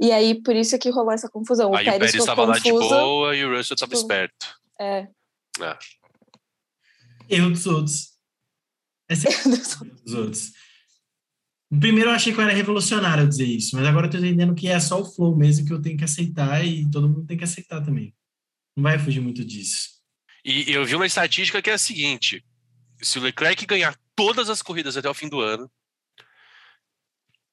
E 0.00 0.12
aí, 0.12 0.40
por 0.40 0.54
isso 0.54 0.78
que 0.78 0.90
rolou 0.90 1.12
essa 1.12 1.28
confusão. 1.28 1.74
Aí 1.74 1.88
o 1.88 1.90
Pérez 1.90 2.14
estava 2.14 2.44
lá 2.44 2.58
de 2.58 2.70
boa 2.70 3.34
e 3.34 3.44
o 3.44 3.56
Russell 3.56 3.74
estava 3.74 3.90
tipo, 3.90 4.02
esperto. 4.02 4.46
É. 4.80 5.08
Erro 7.28 7.50
dos 7.50 7.66
outros. 7.66 8.17
É 9.08 9.14
dos 10.04 10.14
outros. 10.14 10.52
Primeiro 11.80 12.10
eu 12.10 12.14
achei 12.14 12.32
que 12.32 12.38
eu 12.38 12.44
era 12.44 12.52
revolucionário 12.52 13.28
dizer 13.28 13.44
isso, 13.44 13.76
mas 13.76 13.86
agora 13.86 14.06
eu 14.06 14.10
tô 14.10 14.16
entendendo 14.18 14.54
que 14.54 14.68
é 14.68 14.80
só 14.80 15.00
o 15.00 15.04
flow 15.04 15.36
mesmo 15.36 15.66
que 15.66 15.72
eu 15.72 15.82
tenho 15.82 15.98
que 15.98 16.04
aceitar 16.04 16.64
e 16.64 16.88
todo 16.90 17.08
mundo 17.08 17.26
tem 17.26 17.36
que 17.36 17.44
aceitar 17.44 17.82
também. 17.82 18.14
Não 18.76 18.82
vai 18.82 18.98
fugir 18.98 19.20
muito 19.20 19.44
disso. 19.44 19.98
E 20.44 20.70
eu 20.72 20.84
vi 20.84 20.94
uma 20.94 21.06
estatística 21.06 21.60
que 21.60 21.68
é 21.68 21.74
a 21.74 21.78
seguinte: 21.78 22.44
se 23.02 23.18
o 23.18 23.22
Leclerc 23.22 23.66
ganhar 23.66 23.98
todas 24.16 24.48
as 24.48 24.62
corridas 24.62 24.96
até 24.96 25.08
o 25.08 25.14
fim 25.14 25.28
do 25.28 25.40
ano, 25.40 25.70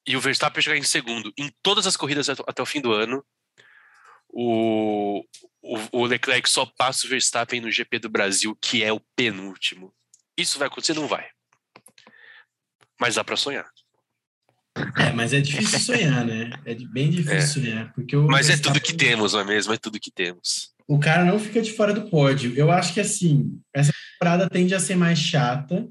e 0.07 0.15
o 0.15 0.21
Verstappen 0.21 0.61
chegar 0.61 0.77
em 0.77 0.83
segundo 0.83 1.33
em 1.37 1.51
todas 1.61 1.85
as 1.85 1.97
corridas 1.97 2.29
até 2.29 2.43
até 2.47 2.61
o 2.61 2.65
fim 2.65 2.79
do 2.79 2.93
ano, 2.93 3.25
o, 4.29 5.25
o, 5.61 5.77
o 5.91 6.05
Leclerc 6.05 6.49
só 6.49 6.65
passa 6.65 7.05
o 7.05 7.09
Verstappen 7.09 7.59
no 7.59 7.71
GP 7.71 7.99
do 7.99 8.09
Brasil, 8.09 8.55
que 8.61 8.81
é 8.81 8.93
o 8.93 9.01
penúltimo. 9.15 9.93
Isso 10.37 10.59
vai 10.59 10.67
acontecer? 10.67 10.93
Não 10.93 11.07
vai. 11.07 11.34
Mas 12.99 13.15
dá 13.15 13.23
pra 13.23 13.35
sonhar. 13.37 13.65
É, 14.97 15.11
mas 15.13 15.31
é 15.33 15.39
difícil 15.39 15.79
sonhar, 15.79 16.25
né? 16.25 16.49
É 16.65 16.75
bem 16.75 17.09
difícil 17.09 17.35
É. 17.37 17.41
sonhar. 17.47 17.93
Porque 17.93 18.15
o 18.15 18.27
Mas 18.27 18.49
é 18.49 18.57
tudo 18.57 18.79
que 18.81 18.93
temos, 18.93 19.33
não 19.33 19.39
é 19.39 19.43
mesmo? 19.45 19.73
É 19.73 19.77
tudo 19.77 19.99
que 19.99 20.11
temos. 20.11 20.73
o 20.87 20.99
cara 20.99 21.23
não 21.25 21.39
fica 21.39 21.61
de 21.61 21.71
fora 21.73 21.93
do 21.93 22.09
pódio. 22.09 22.53
Eu 22.55 22.69
acho 22.71 22.93
que 22.93 22.99
assim, 22.99 23.59
essa 23.73 23.91
temporada 24.13 24.49
tende 24.49 24.75
a 24.75 24.79
ser 24.79 24.95
mais 24.95 25.17
chata. 25.17 25.87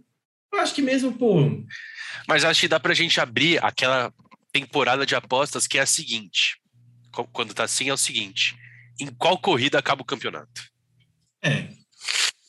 Eu 0.53 0.61
acho 0.61 0.75
que 0.75 0.83
mesmo, 0.83 1.13
pô, 1.13 1.65
Mas 2.29 2.45
acho 2.45 2.61
que 2.61 2.69
dá 2.69 2.79
pra 2.79 2.95
gente 2.95 3.21
abrir 3.21 3.63
aquela 3.65 4.13
temporada 4.53 5.05
de 5.05 5.15
apostas 5.17 5.67
que 5.67 5.79
é 5.79 5.83
a 5.83 5.87
seguinte. 5.87 6.59
Quando 7.33 7.53
tá 7.55 7.65
assim, 7.65 7.89
é 7.89 7.93
o 7.93 7.97
seguinte. 7.97 8.55
Em 9.01 9.07
qual 9.07 9.37
corrida 9.39 9.79
acaba 9.79 10.03
o 10.03 10.07
campeonato? 10.07 10.63
é. 11.43 11.69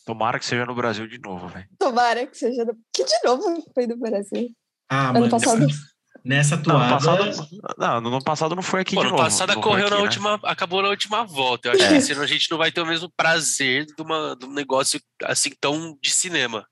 Tomara 0.06 0.38
que 0.40 0.46
seja 0.46 0.66
no 0.66 0.76
Brasil 0.76 1.08
de 1.08 1.18
novo, 1.20 1.48
velho. 1.48 1.68
Tomara 1.80 2.26
que 2.28 2.38
seja. 2.38 2.64
do- 2.64 2.78
Que 2.94 3.04
de 3.04 3.16
novo 3.24 3.44
foi 3.74 3.88
do 3.88 3.98
Brasil. 3.98 4.50
Ah, 4.90 5.10
Ano 5.10 5.20
mano, 5.22 5.32
passado. 5.32 5.60
nessa, 5.66 5.80
nessa 6.24 6.56
Não, 6.58 6.64
toada. 6.64 6.86
no 6.86 6.92
passado, 7.34 7.50
não, 7.78 8.02
no 8.02 8.08
ano 8.10 8.24
passado 8.24 8.56
não 8.56 8.62
foi 8.62 8.82
aqui 8.82 8.94
Pô, 8.96 9.02
de 9.02 9.06
no 9.08 9.12
novo. 9.14 9.24
passado 9.24 9.48
não 9.50 9.56
foi 9.56 9.64
correu 9.64 9.86
aqui, 9.88 9.92
na 9.92 9.98
né? 9.98 10.04
última, 10.04 10.40
acabou 10.44 10.82
na 10.84 10.90
última 10.90 11.24
volta. 11.26 11.70
Eu 11.70 11.74
acho 11.74 11.88
que 11.88 11.94
esse 11.96 12.14
ano 12.14 12.22
a 12.22 12.28
gente 12.28 12.50
não 12.52 12.58
vai 12.60 12.72
ter 12.72 12.82
o 12.82 12.86
mesmo 12.86 13.12
prazer 13.18 13.86
de, 13.88 14.02
uma, 14.02 14.36
de 14.36 14.46
um 14.46 14.52
negócio 14.54 15.02
assim 15.24 15.50
tão 15.60 15.98
de 16.02 16.12
cinema. 16.12 16.68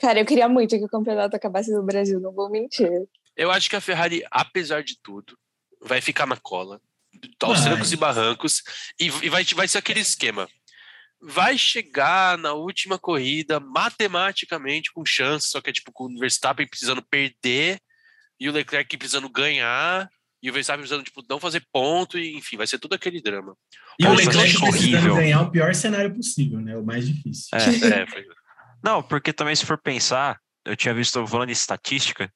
Cara, 0.00 0.18
eu 0.18 0.24
queria 0.24 0.48
muito 0.48 0.78
que 0.78 0.84
o 0.84 0.88
campeonato 0.88 1.36
acabasse 1.36 1.70
no 1.70 1.82
Brasil, 1.82 2.18
não 2.18 2.32
vou 2.32 2.48
mentir. 2.50 2.88
Eu 3.36 3.50
acho 3.50 3.68
que 3.68 3.76
a 3.76 3.80
Ferrari, 3.82 4.24
apesar 4.30 4.82
de 4.82 4.98
tudo, 5.02 5.36
vai 5.82 6.00
ficar 6.00 6.26
na 6.26 6.36
cola, 6.38 6.80
aos 7.42 7.60
trancos 7.62 7.92
e 7.92 7.96
barrancos, 7.96 8.62
e, 8.98 9.06
e 9.06 9.28
vai, 9.28 9.44
vai 9.44 9.68
ser 9.68 9.76
aquele 9.76 10.00
esquema. 10.00 10.48
Vai 11.22 11.58
chegar 11.58 12.38
na 12.38 12.52
última 12.54 12.98
corrida 12.98 13.60
matematicamente 13.60 14.90
com 14.92 15.04
chance, 15.04 15.48
só 15.48 15.60
que 15.60 15.70
é 15.70 15.72
tipo 15.72 15.92
com 15.92 16.04
o 16.04 16.18
Verstappen 16.18 16.66
precisando 16.66 17.02
perder 17.02 17.78
e 18.38 18.48
o 18.48 18.52
Leclerc 18.52 18.96
precisando 18.96 19.28
ganhar 19.28 20.08
e 20.42 20.48
o 20.50 20.52
Verstappen 20.54 20.80
precisando 20.80 21.04
tipo 21.04 21.22
não 21.28 21.38
fazer 21.38 21.62
ponto 21.70 22.18
e 22.18 22.36
enfim, 22.36 22.56
vai 22.56 22.66
ser 22.66 22.78
tudo 22.78 22.94
aquele 22.94 23.20
drama. 23.20 23.54
E 23.98 24.06
o 24.06 24.08
Nossa, 24.08 24.22
Leclerc 24.24 24.48
acho 24.56 24.60
precisando 24.60 24.94
horrível. 24.96 25.14
ganhar 25.16 25.40
o 25.42 25.50
pior 25.50 25.74
cenário 25.74 26.14
possível, 26.14 26.58
né? 26.60 26.76
O 26.76 26.82
mais 26.84 27.06
difícil. 27.06 27.48
É. 27.52 27.58
É, 28.02 28.06
foi- 28.06 28.24
Não, 28.82 29.02
porque 29.02 29.32
também 29.32 29.54
se 29.54 29.66
for 29.66 29.76
pensar, 29.76 30.38
eu 30.64 30.74
tinha 30.74 30.94
visto 30.94 31.26
falando 31.26 31.48
de 31.48 31.52
estatística, 31.52 32.32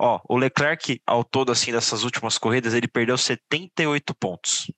ó, 0.00 0.18
o 0.26 0.38
Leclerc 0.38 0.98
ao 1.06 1.22
todo 1.22 1.52
assim 1.52 1.72
dessas 1.72 2.04
últimas 2.04 2.38
corridas, 2.38 2.72
ele 2.72 2.88
perdeu 2.88 3.18
78 3.18 4.14
pontos. 4.14 4.70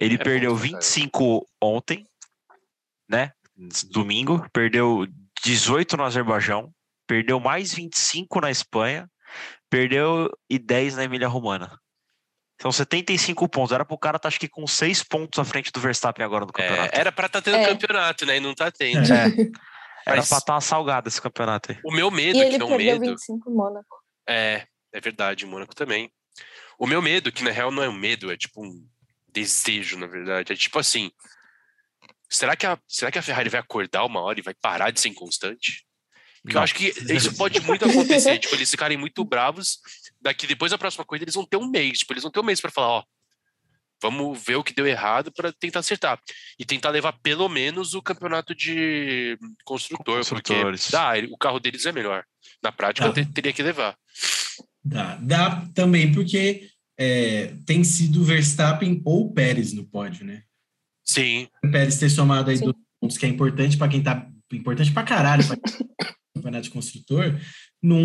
Ele 0.00 0.14
É 0.14 0.18
perdeu 0.18 0.54
caralho. 0.56 0.72
25 0.72 1.46
ontem, 1.62 2.06
né? 3.12 3.30
Domingo, 3.90 4.44
perdeu 4.52 5.06
18 5.44 5.96
no 5.96 6.04
Azerbaijão, 6.04 6.72
perdeu 7.06 7.38
mais 7.38 7.72
25 7.74 8.40
na 8.40 8.50
Espanha, 8.50 9.08
perdeu 9.70 10.30
e 10.48 10.58
10 10.58 10.96
na 10.96 11.04
Emília 11.04 11.28
Romana. 11.28 11.78
São 12.60 12.70
75 12.72 13.48
pontos. 13.48 13.72
Era 13.72 13.84
pro 13.84 13.98
cara 13.98 14.16
estar 14.16 14.28
acho 14.28 14.38
que 14.40 14.48
com 14.48 14.66
6 14.66 15.02
pontos 15.04 15.38
à 15.38 15.44
frente 15.44 15.70
do 15.72 15.80
Verstappen 15.80 16.24
agora 16.24 16.44
no 16.44 16.50
é, 16.50 16.52
campeonato. 16.68 16.98
era 16.98 17.12
pra 17.12 17.26
estar 17.26 17.42
tendo 17.42 17.56
É. 17.56 17.66
campeonato, 17.66 18.24
né? 18.24 18.36
E 18.36 18.40
não 18.40 18.54
tá 18.54 18.70
tendo. 18.70 19.12
É. 19.12 19.24
Era 20.04 20.16
Mas- 20.16 20.28
pra 20.28 20.38
estar 20.38 20.60
salgado 20.60 21.08
esse 21.08 21.20
campeonato 21.22 21.70
aí. 21.72 21.78
O 21.84 21.92
meu 21.92 22.10
medo, 22.10 22.36
E 22.36 22.40
que 22.40 22.46
ele 22.48 22.58
não 22.58 22.70
é 22.70 22.74
um 22.74 22.76
perdeu 22.76 22.98
medo. 23.00 23.10
25 23.12 23.50
em 23.50 23.54
Mônaco. 23.54 23.96
É, 24.28 24.66
é 24.92 25.00
verdade, 25.00 25.46
Mônaco 25.46 25.74
também. 25.76 26.10
O 26.78 26.86
meu 26.88 27.00
medo, 27.00 27.30
que 27.30 27.44
na 27.44 27.50
real 27.52 27.70
não 27.70 27.82
é 27.84 27.88
um 27.88 27.92
medo, 27.92 28.32
é 28.32 28.36
tipo 28.36 28.64
um 28.64 28.84
desejo, 29.32 29.96
na 29.98 30.06
verdade. 30.08 30.52
É 30.52 30.56
tipo 30.56 30.76
assim. 30.78 31.10
Será 32.32 32.56
que 32.56 32.66
a, 32.66 32.78
será 32.88 33.10
que 33.12 33.18
a 33.18 33.22
Ferrari 33.22 33.48
vai 33.50 33.60
acordar 33.60 34.04
uma 34.04 34.20
hora 34.20 34.38
e 34.38 34.42
vai 34.42 34.54
parar 34.54 34.90
de 34.90 35.00
ser 35.00 35.08
inconstante? 35.08 35.84
Porque 36.42 36.56
eu 36.56 36.58
Não. 36.58 36.64
acho 36.64 36.74
que 36.74 36.86
isso 37.14 37.36
pode 37.36 37.60
muito 37.60 37.84
acontecer. 37.84 38.38
tipo, 38.38 38.54
eles 38.54 38.70
ficarem 38.70 38.96
muito 38.96 39.24
bravos. 39.24 39.78
Daqui 40.20 40.46
depois 40.46 40.70
da 40.72 40.78
próxima 40.78 41.04
corrida, 41.04 41.24
eles 41.24 41.34
vão 41.34 41.44
ter 41.44 41.56
um 41.56 41.68
mês. 41.68 41.98
Tipo, 41.98 42.12
eles 42.14 42.22
vão 42.22 42.32
ter 42.32 42.40
um 42.40 42.44
mês 42.44 42.60
pra 42.60 42.70
falar, 42.70 42.88
ó. 42.88 43.04
Vamos 44.00 44.42
ver 44.44 44.56
o 44.56 44.64
que 44.64 44.74
deu 44.74 44.84
errado 44.86 45.30
para 45.30 45.52
tentar 45.52 45.78
acertar. 45.78 46.18
E 46.58 46.64
tentar 46.64 46.90
levar 46.90 47.12
pelo 47.22 47.48
menos 47.48 47.94
o 47.94 48.02
campeonato 48.02 48.52
de 48.54 49.38
construtor, 49.64 50.26
porque 50.28 50.54
dá, 50.90 51.12
o 51.30 51.38
carro 51.38 51.60
deles 51.60 51.86
é 51.86 51.92
melhor. 51.92 52.24
Na 52.60 52.72
prática, 52.72 53.12
te- 53.12 53.24
teria 53.26 53.52
que 53.52 53.62
levar. 53.62 53.96
Dá, 54.84 55.14
dá 55.16 55.64
também 55.72 56.10
porque 56.12 56.68
é, 56.98 57.54
tem 57.64 57.84
sido 57.84 58.24
Verstappen 58.24 59.00
ou 59.04 59.32
Pérez 59.32 59.72
no 59.72 59.84
pódio, 59.86 60.24
né? 60.26 60.42
Sim, 61.12 61.48
O 61.64 61.70
Pérez 61.70 61.98
ter 61.98 62.08
somado 62.08 62.50
aí 62.50 62.56
Sim. 62.56 62.64
dois 62.64 62.76
pontos 63.00 63.18
que 63.18 63.26
é 63.26 63.28
importante 63.28 63.76
para 63.76 63.88
quem 63.88 64.02
tá 64.02 64.26
importante 64.52 64.92
para 64.92 65.02
caralho 65.02 65.46
para 65.46 65.58
campeonato 66.34 66.64
de 66.64 66.70
construtor, 66.70 67.38
não, 67.82 68.00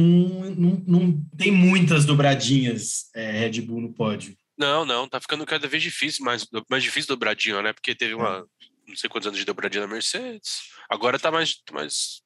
não, 0.56 0.84
não 0.88 1.22
tem 1.38 1.52
muitas 1.52 2.06
dobradinhas 2.06 3.10
é, 3.16 3.32
Red 3.32 3.62
Bull 3.62 3.82
no 3.82 3.94
pódio. 3.94 4.36
Não, 4.58 4.86
não, 4.86 5.08
tá 5.08 5.22
ficando 5.22 5.46
cada 5.46 5.68
vez 5.68 5.84
difícil, 5.84 6.26
mais, 6.26 6.48
mais 6.70 6.84
difícil 6.84 7.10
dobradinha, 7.10 7.62
né? 7.62 7.74
Porque 7.74 7.94
teve 7.94 8.16
uma, 8.16 8.46
não 8.88 8.96
sei 8.96 9.10
quantos 9.10 9.28
anos 9.28 9.40
de 9.40 9.46
dobradinha 9.46 9.86
na 9.86 9.94
Mercedes. 9.94 10.72
Agora 10.90 11.20
tá 11.20 11.32
mais, 11.32 11.62
mais 11.72 12.22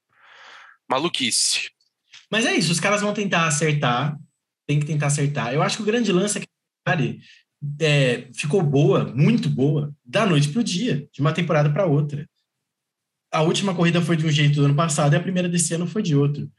maluquice. 0.89 1.69
Mas 2.31 2.45
é 2.45 2.55
isso, 2.55 2.71
os 2.71 2.79
caras 2.79 3.01
vão 3.01 3.13
tentar 3.13 3.45
acertar, 3.45 4.17
tem 4.65 4.79
que 4.79 4.85
tentar 4.85 5.07
acertar. 5.07 5.53
Eu 5.53 5.61
acho 5.61 5.75
que 5.75 5.83
o 5.83 5.85
grande 5.85 6.11
lance 6.11 6.38
é 6.38 6.41
que 6.41 6.47
a 6.47 6.91
Ferrari 6.91 7.19
é, 7.80 8.27
ficou 8.34 8.62
boa, 8.63 9.06
muito 9.15 9.50
boa, 9.50 9.94
da 10.06 10.25
noite 10.25 10.50
pro 10.50 10.63
dia, 10.63 11.08
de 11.13 11.22
uma 11.22 11.34
temporada 11.34 11.70
para 11.72 11.86
outra. 11.86 12.27
A 13.32 13.41
última 13.41 13.74
corrida 13.74 14.01
foi 14.01 14.18
de 14.18 14.25
um 14.25 14.32
jeito 14.32 14.56
do 14.56 14.65
ano 14.65 14.75
passado 14.75 15.13
e 15.13 15.15
a 15.15 15.22
primeira 15.22 15.48
desse 15.48 15.74
ano 15.74 15.88
foi 15.88 16.01
de 16.03 16.15
outro. 16.15 16.51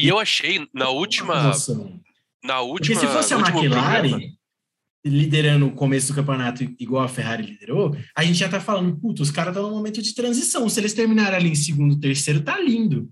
E 0.00 0.08
eu 0.08 0.18
achei 0.18 0.66
na 0.72 0.88
última, 0.88 1.42
Noção. 1.42 2.00
na 2.42 2.58
Porque 2.58 2.92
última, 2.92 3.00
se 3.00 3.06
fosse 3.08 3.34
a 3.34 3.38
McLaren 3.38 4.08
programa- 4.10 4.20
liderando 5.04 5.66
o 5.66 5.72
começo 5.72 6.08
do 6.12 6.14
campeonato 6.16 6.62
igual 6.78 7.02
a 7.04 7.08
Ferrari 7.08 7.42
liderou, 7.44 7.96
a 8.14 8.22
gente 8.22 8.38
já 8.38 8.48
tá 8.48 8.60
falando, 8.60 8.96
puta, 8.98 9.22
os 9.22 9.30
caras 9.30 9.54
estão 9.56 9.68
num 9.68 9.76
momento 9.76 10.02
de 10.02 10.14
transição. 10.14 10.68
Se 10.68 10.78
eles 10.78 10.92
terminarem 10.92 11.36
ali 11.38 11.48
em 11.48 11.54
segundo, 11.54 11.98
terceiro, 11.98 12.42
tá 12.42 12.58
lindo. 12.60 13.10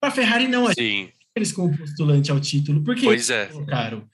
Pra 0.00 0.10
Ferrari 0.10 0.48
não, 0.48 0.66
Sim, 0.72 1.10
eles 1.34 1.52
como 1.52 1.76
postulante 1.76 2.30
ao 2.30 2.40
título, 2.40 2.82
porque 2.82 3.04
pois 3.04 3.28
é. 3.30 3.46
colocaram. 3.46 4.08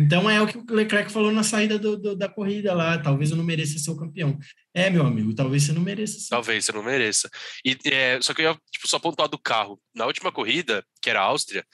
Então 0.00 0.30
é 0.30 0.40
o 0.40 0.46
que 0.46 0.56
o 0.56 0.64
Leclerc 0.76 1.10
falou 1.10 1.32
na 1.32 1.42
saída 1.42 1.76
do- 1.76 1.96
do- 1.96 2.14
da 2.16 2.28
corrida 2.28 2.72
lá. 2.72 2.96
Talvez 3.02 3.32
eu 3.32 3.36
não 3.36 3.42
mereça 3.42 3.80
ser 3.80 3.90
o 3.90 3.96
campeão. 3.96 4.38
É, 4.72 4.88
meu 4.88 5.04
amigo, 5.04 5.34
talvez 5.34 5.64
você 5.64 5.72
não 5.72 5.82
mereça. 5.82 6.24
Talvez 6.30 6.64
você 6.64 6.70
não 6.70 6.84
mereça. 6.84 7.28
E, 7.64 7.76
é, 7.86 8.20
só 8.20 8.32
que 8.32 8.42
eu 8.42 8.52
ia 8.52 8.60
tipo, 8.70 8.86
só 8.86 9.00
pontuar 9.00 9.28
do 9.28 9.36
carro. 9.38 9.80
Na 9.92 10.06
última 10.06 10.30
corrida, 10.30 10.84
que 11.02 11.10
era 11.10 11.20
a 11.20 11.24
Áustria, 11.24 11.66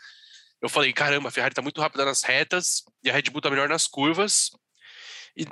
eu 0.62 0.70
falei: 0.70 0.90
caramba, 0.94 1.28
a 1.28 1.30
Ferrari 1.30 1.54
tá 1.54 1.60
muito 1.60 1.78
rápida 1.82 2.02
nas 2.06 2.22
retas 2.22 2.82
e 3.04 3.10
a 3.10 3.12
Red 3.12 3.24
Bull 3.24 3.42
tá 3.42 3.50
melhor 3.50 3.68
nas 3.68 3.86
curvas. 3.86 4.48
E 5.36 5.46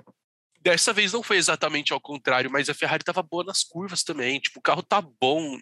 dessa 0.58 0.94
vez 0.94 1.12
não 1.12 1.22
foi 1.22 1.36
exatamente 1.36 1.92
ao 1.92 2.00
contrário, 2.00 2.50
mas 2.50 2.70
a 2.70 2.74
Ferrari 2.74 3.04
tava 3.04 3.22
boa 3.22 3.44
nas 3.44 3.62
curvas 3.62 4.02
também. 4.02 4.40
Tipo, 4.40 4.60
o 4.60 4.62
carro 4.62 4.82
tá 4.82 5.02
bom. 5.02 5.58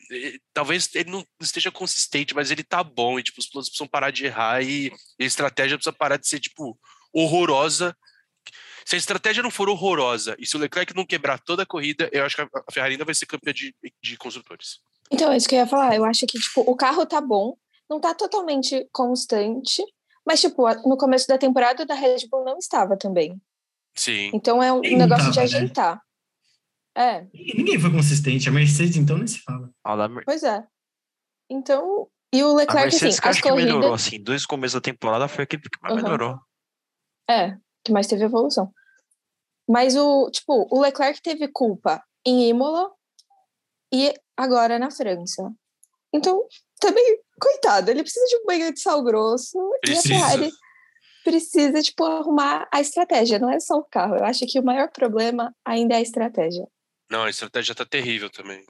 Talvez 0.55 0.89
ele 0.95 1.11
não 1.11 1.27
esteja 1.41 1.73
consistente, 1.73 2.37
mas 2.37 2.53
ele 2.53 2.63
tá 2.63 2.85
bom. 2.85 3.19
E, 3.19 3.23
tipo, 3.25 3.41
os 3.41 3.49
pilotos 3.49 3.69
precisam 3.69 3.89
parar 3.89 4.13
de 4.13 4.27
errar 4.27 4.63
e 4.63 4.93
a 5.21 5.25
estratégia 5.25 5.77
precisa 5.77 5.93
parar 5.93 6.19
de 6.19 6.29
ser, 6.29 6.39
tipo, 6.39 6.79
horrorosa. 7.13 7.97
Se 8.85 8.97
a 8.97 8.99
estratégia 8.99 9.43
não 9.43 9.51
for 9.51 9.69
horrorosa 9.69 10.35
e 10.39 10.47
se 10.47 10.57
o 10.57 10.61
Leclerc 10.61 10.95
não 10.97 11.07
quebrar 11.07 11.39
toda 11.39 11.63
a 11.63 11.67
corrida, 11.67 12.09
eu 12.13 12.25
acho 12.25 12.35
que 12.37 12.43
a 12.43 12.49
a 12.69 12.73
Ferrari 12.73 12.95
ainda 12.95 13.05
vai 13.05 13.15
ser 13.15 13.27
campeã 13.27 13.53
de, 13.53 13.75
de 14.03 14.17
construtores. 14.17 14.81
Então, 15.11 15.31
é 15.33 15.37
isso 15.37 15.49
que 15.49 15.55
eu 15.55 15.59
ia 15.61 15.67
falar. 15.67 15.95
Eu 15.95 16.05
acho 16.05 16.27
que, 16.27 16.39
tipo, 16.39 16.61
o 16.63 16.75
carro 16.77 17.05
tá 17.07 17.21
bom, 17.21 17.57
não 17.89 18.01
tá 18.01 18.15
totalmente 18.15 18.87
constante, 18.93 19.83
mas, 20.27 20.41
tipo, 20.41 20.67
a- 20.67 20.75
no 20.77 20.97
começo 20.97 21.27
da 21.29 21.37
temporada 21.39 21.85
da 21.85 21.95
Red 21.95 22.27
Bull 22.31 22.45
não 22.45 22.59
estava 22.59 22.97
também. 22.97 23.41
Sim. 23.95 24.31
Então 24.33 24.63
é 24.63 24.73
um 24.73 24.81
Nem 24.81 24.97
negócio 24.97 25.31
de 25.31 25.37
tava, 25.39 25.49
né? 25.49 25.57
ajeitar. 25.57 26.01
É, 26.97 27.27
Ninguém 27.33 27.79
foi 27.79 27.91
consistente. 27.93 28.49
A 28.49 28.53
Mercedes, 28.53 28.97
então, 28.97 29.17
nem 29.19 29.27
se 29.27 29.39
fala. 29.41 29.71
A 29.85 30.09
Mer- 30.09 30.25
pois 30.25 30.43
é. 30.43 30.65
Então, 31.49 32.09
e 32.33 32.43
o 32.45 32.51
a 32.51 32.55
Leclerc, 32.55 32.89
assim, 32.89 33.05
Mercedes 33.07 33.21
que 33.21 33.27
eu 33.27 33.31
as 33.31 33.37
acho 33.37 33.43
que 33.43 33.51
melhorou, 33.53 33.81
corridas. 33.83 34.07
assim, 34.07 34.23
dois 34.23 34.47
começos 34.47 34.75
da 34.75 34.81
temporada 34.81 35.29
foi 35.29 35.45
aquele 35.45 35.63
que 35.63 35.69
mais 35.83 35.95
Aham. 35.95 36.03
melhorou. 36.03 36.39
É, 37.31 37.57
que 37.85 37.93
mais 37.93 38.07
teve 38.07 38.25
evolução. 38.25 38.73
Mas 39.69 39.95
o, 39.95 40.29
tipo, 40.31 40.67
o 40.69 40.81
Leclerc 40.81 41.23
teve 41.23 41.47
culpa 41.47 42.03
em 42.27 42.49
Imola 42.49 42.91
e 43.93 44.13
agora 44.37 44.81
na 44.81 44.91
França. 44.91 45.53
Então, 46.13 46.43
também, 46.81 47.21
coitado, 47.41 47.91
ele 47.91 48.03
precisa 48.03 48.27
de 48.27 48.37
um 48.39 48.47
banho 48.47 48.75
de 48.75 48.81
sal 48.81 49.03
grosso 49.05 49.57
e 49.59 49.77
a 49.77 49.79
Precisa. 49.81 50.09
Ferrari 50.09 50.51
precisa, 51.23 51.83
tipo, 51.83 52.05
arrumar 52.05 52.69
a 52.73 52.81
estratégia, 52.81 53.39
não 53.39 53.51
é 53.51 53.61
só 53.61 53.77
o 53.77 53.85
carro. 53.85 54.17
Eu 54.17 54.25
acho 54.25 54.45
que 54.47 54.59
o 54.59 54.65
maior 54.65 54.91
problema 54.91 55.55
ainda 55.65 55.95
é 55.95 55.99
a 55.99 56.03
estratégia. 56.03 56.67
Não, 57.09 57.25
a 57.25 57.31
estratégia 57.31 57.75
tá 57.75 57.85
terrível 57.85 58.29
também. 58.29 58.65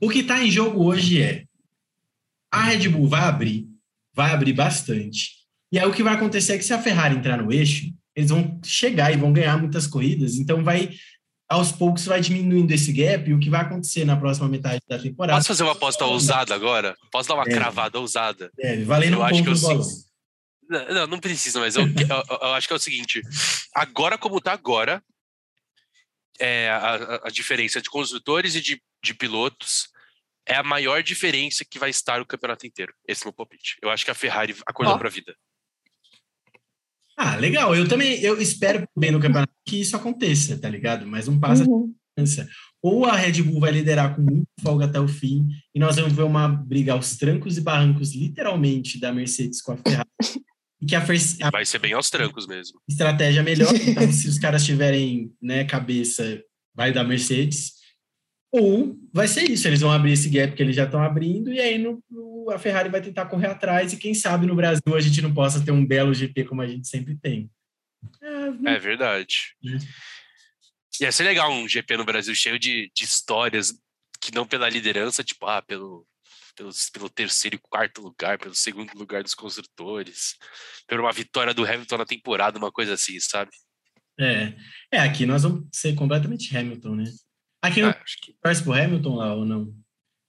O 0.00 0.10
que 0.10 0.18
está 0.18 0.42
em 0.42 0.50
jogo 0.50 0.84
hoje 0.84 1.22
é 1.22 1.44
a 2.50 2.62
Red 2.62 2.88
Bull 2.88 3.08
vai 3.08 3.22
abrir, 3.22 3.68
vai 4.12 4.32
abrir 4.32 4.52
bastante. 4.52 5.45
E 5.76 5.78
aí 5.78 5.86
o 5.86 5.92
que 5.92 6.02
vai 6.02 6.14
acontecer 6.14 6.54
é 6.54 6.58
que 6.58 6.64
se 6.64 6.72
a 6.72 6.80
Ferrari 6.80 7.16
entrar 7.16 7.36
no 7.36 7.52
eixo, 7.52 7.92
eles 8.14 8.30
vão 8.30 8.58
chegar 8.64 9.12
e 9.12 9.16
vão 9.18 9.30
ganhar 9.30 9.58
muitas 9.58 9.86
corridas. 9.86 10.36
Então 10.36 10.64
vai 10.64 10.90
aos 11.48 11.70
poucos 11.70 12.06
vai 12.06 12.18
diminuindo 12.18 12.72
esse 12.72 12.90
gap. 12.94 13.28
E 13.28 13.34
o 13.34 13.38
que 13.38 13.50
vai 13.50 13.60
acontecer 13.60 14.06
na 14.06 14.16
próxima 14.16 14.48
metade 14.48 14.80
da 14.88 14.98
temporada? 14.98 15.36
Posso 15.38 15.48
fazer 15.48 15.64
uma 15.64 15.72
aposta 15.72 16.06
ousada 16.06 16.54
agora? 16.54 16.96
Posso 17.12 17.28
dar 17.28 17.34
uma 17.34 17.42
É. 17.44 17.50
cravada 17.50 18.00
ousada? 18.00 18.50
É, 18.58 18.82
valendo 18.84 19.16
Eu 19.16 19.20
um 19.20 19.22
acho 19.24 19.34
ponto 19.44 19.44
que 19.44 19.50
eu 19.50 19.60
bolão. 19.60 19.86
Não, 20.68 21.06
não, 21.08 21.18
precisa, 21.20 21.60
mas 21.60 21.76
eu, 21.76 21.82
eu- 21.86 22.38
eu 22.40 22.54
acho 22.54 22.66
que 22.66 22.72
é 22.72 22.76
o 22.76 22.80
seguinte: 22.80 23.20
agora, 23.74 24.16
como 24.16 24.40
tá 24.40 24.52
agora, 24.52 25.02
é, 26.40 26.70
a, 26.70 26.78
a- 26.94 27.20
a 27.24 27.30
diferença 27.30 27.82
de 27.82 27.90
construtores 27.90 28.54
e 28.54 28.62
de, 28.62 28.82
de 29.04 29.12
pilotos 29.14 29.88
é 30.48 30.54
a 30.54 30.62
maior 30.62 31.02
diferença 31.02 31.64
que 31.68 31.78
vai 31.78 31.90
estar 31.90 32.20
o 32.20 32.26
campeonato 32.26 32.66
inteiro. 32.66 32.94
Esse 33.06 33.22
é 33.22 33.24
o 33.24 33.26
meu 33.28 33.32
palpite. 33.34 33.76
Eu 33.82 33.90
acho 33.90 34.04
que 34.06 34.10
a 34.10 34.14
Ferrari 34.14 34.56
acordou 34.66 34.94
Ó. 34.94 34.98
pra 34.98 35.08
vida. 35.10 35.34
Ah, 37.16 37.36
legal. 37.36 37.74
Eu 37.74 37.88
também 37.88 38.20
eu 38.20 38.40
espero 38.40 38.86
bem 38.96 39.10
no 39.10 39.20
campeonato 39.20 39.52
que 39.66 39.80
isso 39.80 39.96
aconteça, 39.96 40.58
tá 40.58 40.68
ligado? 40.68 41.06
Mas 41.06 41.26
não 41.26 41.38
passa 41.40 41.64
Uhum. 41.64 41.92
Ou 42.82 43.04
a 43.04 43.14
Red 43.16 43.42
Bull 43.42 43.60
vai 43.60 43.70
liderar 43.72 44.14
com 44.16 44.22
muita 44.22 44.46
folga 44.62 44.86
até 44.86 44.98
o 44.98 45.06
fim, 45.08 45.46
e 45.74 45.78
nós 45.78 45.96
vamos 45.96 46.12
ver 46.14 46.22
uma 46.22 46.48
briga 46.48 46.92
aos 46.94 47.16
trancos 47.16 47.58
e 47.58 47.60
barrancos, 47.60 48.14
literalmente, 48.14 48.98
da 48.98 49.12
Mercedes 49.12 49.60
com 49.60 49.72
a 49.72 49.76
Ferrari. 49.76 50.08
e 50.80 50.86
que 50.86 50.94
a, 50.94 51.00
Fer- 51.04 51.20
a 51.42 51.50
Vai 51.52 51.66
ser 51.66 51.78
bem 51.78 51.92
aos 51.92 52.08
trancos 52.08 52.46
mesmo. 52.46 52.80
estratégia 52.88 53.42
melhor. 53.42 53.72
Então, 53.86 54.10
se 54.12 54.28
os 54.28 54.38
caras 54.38 54.64
tiverem 54.64 55.30
né, 55.42 55.64
cabeça, 55.64 56.40
vai 56.74 56.90
dar 56.92 57.04
Mercedes. 57.04 57.72
Ou 58.52 58.96
vai 59.12 59.28
ser 59.28 59.42
isso, 59.50 59.66
eles 59.68 59.80
vão 59.80 59.90
abrir 59.92 60.12
esse 60.12 60.28
gap 60.30 60.54
que 60.54 60.62
eles 60.62 60.76
já 60.76 60.84
estão 60.84 61.02
abrindo, 61.02 61.52
e 61.52 61.58
aí 61.60 61.76
no, 61.78 62.02
no- 62.10 62.35
a 62.50 62.58
Ferrari 62.58 62.88
vai 62.88 63.00
tentar 63.00 63.26
correr 63.26 63.48
atrás, 63.48 63.92
e 63.92 63.96
quem 63.96 64.14
sabe 64.14 64.46
no 64.46 64.54
Brasil 64.56 64.94
a 64.94 65.00
gente 65.00 65.20
não 65.22 65.32
possa 65.34 65.64
ter 65.64 65.70
um 65.72 65.84
belo 65.86 66.14
GP 66.14 66.44
como 66.44 66.62
a 66.62 66.66
gente 66.66 66.86
sempre 66.88 67.16
tem. 67.16 67.50
É, 68.22 68.74
É 68.74 68.78
verdade. 68.78 69.54
Uhum. 69.62 69.78
Ia 71.00 71.12
ser 71.12 71.24
legal 71.24 71.50
um 71.52 71.68
GP 71.68 71.96
no 71.96 72.04
Brasil 72.04 72.34
cheio 72.34 72.58
de, 72.58 72.90
de 72.94 73.04
histórias 73.04 73.74
que 74.20 74.34
não 74.34 74.46
pela 74.46 74.68
liderança, 74.68 75.22
tipo, 75.22 75.44
ah, 75.46 75.60
pelo, 75.60 76.06
pelo, 76.56 76.70
pelo 76.92 77.10
terceiro 77.10 77.56
e 77.56 77.60
quarto 77.60 78.00
lugar, 78.00 78.38
pelo 78.38 78.54
segundo 78.54 78.90
lugar 78.96 79.22
dos 79.22 79.34
construtores, 79.34 80.36
por 80.88 80.98
uma 80.98 81.12
vitória 81.12 81.52
do 81.52 81.64
Hamilton 81.64 81.98
na 81.98 82.06
temporada, 82.06 82.58
uma 82.58 82.72
coisa 82.72 82.94
assim, 82.94 83.20
sabe? 83.20 83.50
É, 84.18 84.54
é, 84.90 84.98
aqui 85.00 85.26
nós 85.26 85.42
vamos 85.42 85.68
ser 85.72 85.94
completamente 85.94 86.56
Hamilton, 86.56 86.94
né? 86.94 87.04
Aqui 87.62 87.82
não 87.82 87.90
Ah, 87.90 88.00
acho 88.02 88.16
que 88.22 88.32
torce 88.40 88.62
pro 88.62 88.72
Hamilton 88.72 89.14
lá 89.16 89.34
ou 89.34 89.44
não? 89.44 89.74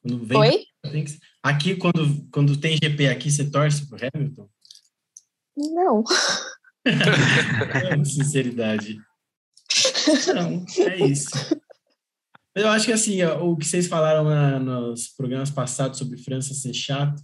Quando 0.02 0.26
vem, 0.26 0.38
Oi? 0.38 0.66
tem 0.92 1.06
que- 1.06 1.18
Aqui, 1.48 1.76
quando, 1.78 2.28
quando 2.30 2.58
tem 2.60 2.76
GP 2.78 3.08
aqui, 3.08 3.32
você 3.32 3.50
torce 3.50 3.88
pro 3.88 3.98
Hamilton? 4.14 4.50
Não. 5.56 6.04
Sinceridade. 8.04 8.98
Não, 10.36 10.66
é 10.86 11.06
isso. 11.06 11.30
Eu 12.54 12.68
acho 12.70 12.86
que 12.86 12.92
assim, 12.92 13.22
ó, 13.24 13.44
o 13.46 13.56
que 13.56 13.66
vocês 13.66 13.88
falaram 13.88 14.24
na- 14.26 14.60
nos 14.60 15.08
programas 15.10 15.50
passados 15.50 15.98
sobre 16.00 16.18
França 16.18 16.54
ser 16.54 16.74
chato, 16.74 17.22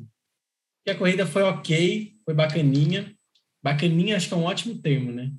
que 0.86 0.92
a 0.92 0.98
corrida 0.98 1.26
foi 1.26 1.44
ok, 1.44 2.16
foi 2.24 2.34
bacaninha. 2.34 3.14
Bacaninha 3.62 4.16
acho 4.16 4.28
que 4.28 4.34
é 4.34 4.38
um 4.38 4.44
ótimo 4.44 4.82
termo, 4.82 5.12
né? 5.12 5.32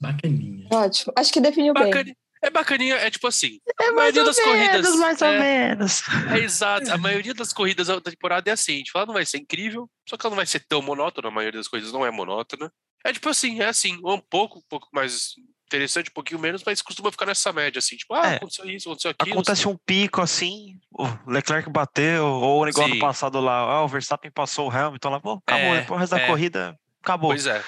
Bacaninha. 0.00 0.68
Ótimo. 0.72 1.12
Acho 1.16 1.32
que 1.32 1.40
definiu 1.40 1.74
bem. 1.74 2.14
É 2.42 2.50
bacaninha, 2.50 2.96
é 2.96 3.08
tipo 3.10 3.26
assim. 3.28 3.60
É 3.80 3.84
a 3.88 3.92
mais 3.92 4.14
maioria 4.14 4.22
ou 4.22 4.26
das 4.26 4.36
menos, 4.36 4.52
corridas. 4.52 4.96
mais 4.96 5.22
ou 5.22 5.28
é, 5.28 5.38
menos. 5.68 6.02
é 6.32 6.38
exato. 6.40 6.90
A 6.92 6.98
maioria 6.98 7.32
das 7.34 7.52
corridas 7.52 7.86
da 7.86 8.00
temporada 8.00 8.50
é 8.50 8.52
assim. 8.52 8.82
Tipo, 8.82 8.98
ela 8.98 9.06
não 9.06 9.14
vai 9.14 9.24
ser 9.24 9.38
incrível, 9.38 9.88
só 10.08 10.16
que 10.16 10.26
ela 10.26 10.30
não 10.32 10.36
vai 10.36 10.46
ser 10.46 10.60
tão 10.68 10.82
monótona. 10.82 11.28
A 11.28 11.30
maioria 11.30 11.60
das 11.60 11.68
coisas 11.68 11.92
não 11.92 12.04
é 12.04 12.10
monótona. 12.10 12.70
É 13.04 13.12
tipo 13.12 13.28
assim, 13.28 13.60
é 13.60 13.66
assim, 13.66 13.96
um 14.04 14.18
pouco, 14.18 14.58
um 14.58 14.62
pouco 14.68 14.88
mais 14.92 15.34
interessante, 15.66 16.10
um 16.10 16.14
pouquinho 16.14 16.38
menos, 16.40 16.62
mas 16.66 16.82
costuma 16.82 17.10
ficar 17.10 17.26
nessa 17.26 17.50
média, 17.52 17.78
assim, 17.78 17.96
tipo, 17.96 18.12
ah, 18.14 18.32
É. 18.32 18.36
aconteceu 18.36 18.68
isso, 18.68 18.88
aconteceu 18.88 19.10
aquilo. 19.10 19.32
Acontece 19.32 19.66
um 19.66 19.76
pico 19.86 20.20
assim, 20.20 20.78
o 20.92 21.06
Leclerc 21.26 21.68
bateu, 21.70 22.26
ou 22.26 22.68
igual 22.68 22.88
no 22.88 22.98
passado 22.98 23.40
lá, 23.40 23.58
ah, 23.58 23.82
o 23.82 23.88
Verstappen 23.88 24.30
passou 24.30 24.68
o 24.68 24.70
Hamilton 24.70 25.08
lá, 25.08 25.20
pô, 25.20 25.40
acabou, 25.46 25.74
É, 25.74 25.80
depois 25.80 26.00
resto 26.00 26.14
da 26.14 26.20
é. 26.20 26.26
corrida, 26.26 26.78
acabou. 27.02 27.30
Pois 27.30 27.46
é. 27.46 27.64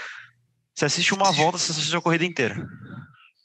Você 0.75 0.85
assiste 0.85 1.15
uma 1.15 1.33
volta, 1.33 1.57
você 1.57 1.73
assiste 1.73 1.97
a 1.97 2.01
corrida 2.01 2.25
inteira. 2.27 2.57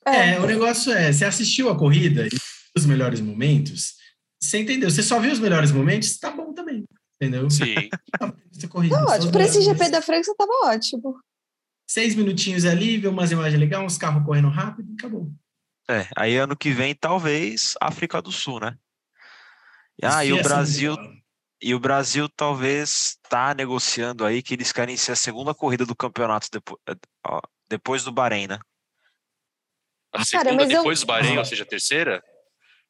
É, 0.10 0.32
É, 0.32 0.40
o 0.40 0.46
negócio 0.46 0.92
é, 0.92 1.12
você 1.12 1.26
assistiu 1.26 1.70
a 1.70 1.78
corrida 1.78 2.28
e 2.28 2.30
os 2.76 2.86
melhores 2.86 3.20
momentos, 3.20 3.96
você 4.42 4.60
entendeu? 4.60 4.90
Você 4.90 5.04
só 5.04 5.20
viu 5.20 5.32
os 5.32 5.40
melhores 5.40 5.72
momentos, 5.72 6.18
tá 6.18 6.32
bom 6.32 6.54
também, 6.54 6.86
entendeu? 7.22 7.50
Sim. 7.50 7.90
Essa 8.56 8.68
corrida, 8.70 8.96
tá 8.96 9.14
ótimo. 9.14 9.32
Pra 9.32 9.44
esse 9.44 9.62
GP 9.62 9.90
da 9.90 10.02
França 10.02 10.34
tava 10.38 10.52
ótimo. 10.66 11.20
Seis 11.90 12.16
minutinhos 12.16 12.66
ali, 12.66 12.98
ver 12.98 13.08
umas 13.08 13.32
imagens 13.32 13.60
legais, 13.60 13.84
uns 13.84 13.98
carros 13.98 14.24
correndo 14.24 14.50
rápido, 14.50 14.94
acabou. 14.98 15.32
É, 15.90 16.08
aí 16.16 16.38
ano 16.38 16.56
que 16.56 16.72
vem, 16.72 16.94
talvez, 16.94 17.74
África 17.82 18.22
do 18.22 18.32
Sul, 18.32 18.60
né? 18.60 18.78
Ah, 20.04 20.24
e 20.24 20.32
o 20.32 20.38
ser 20.38 20.44
Brasil, 20.44 20.96
legal. 20.96 21.14
e 21.62 21.76
o 21.76 21.80
Brasil 21.80 22.30
talvez 22.30 23.18
tá 23.28 23.54
negociando 23.54 24.24
aí 24.24 24.42
que 24.42 24.54
eles 24.54 24.72
querem 24.72 24.96
ser 24.96 25.14
a 25.14 25.16
segunda 25.16 25.54
corrida 25.54 25.86
do 25.86 25.96
campeonato 25.96 26.48
depois, 26.52 26.80
depois 27.68 28.04
do 28.04 28.12
Bahrein, 28.12 28.48
né? 28.48 28.60
A 30.12 30.18
Cara, 30.18 30.26
segunda 30.26 30.56
mas 30.56 30.70
eu- 30.72 30.78
depois 30.80 31.00
do 31.02 31.06
Bahrein, 31.06 31.36
Ah. 31.36 31.40
ou 31.40 31.46
seja, 31.46 31.64
a 31.64 31.66
terceira? 31.68 32.24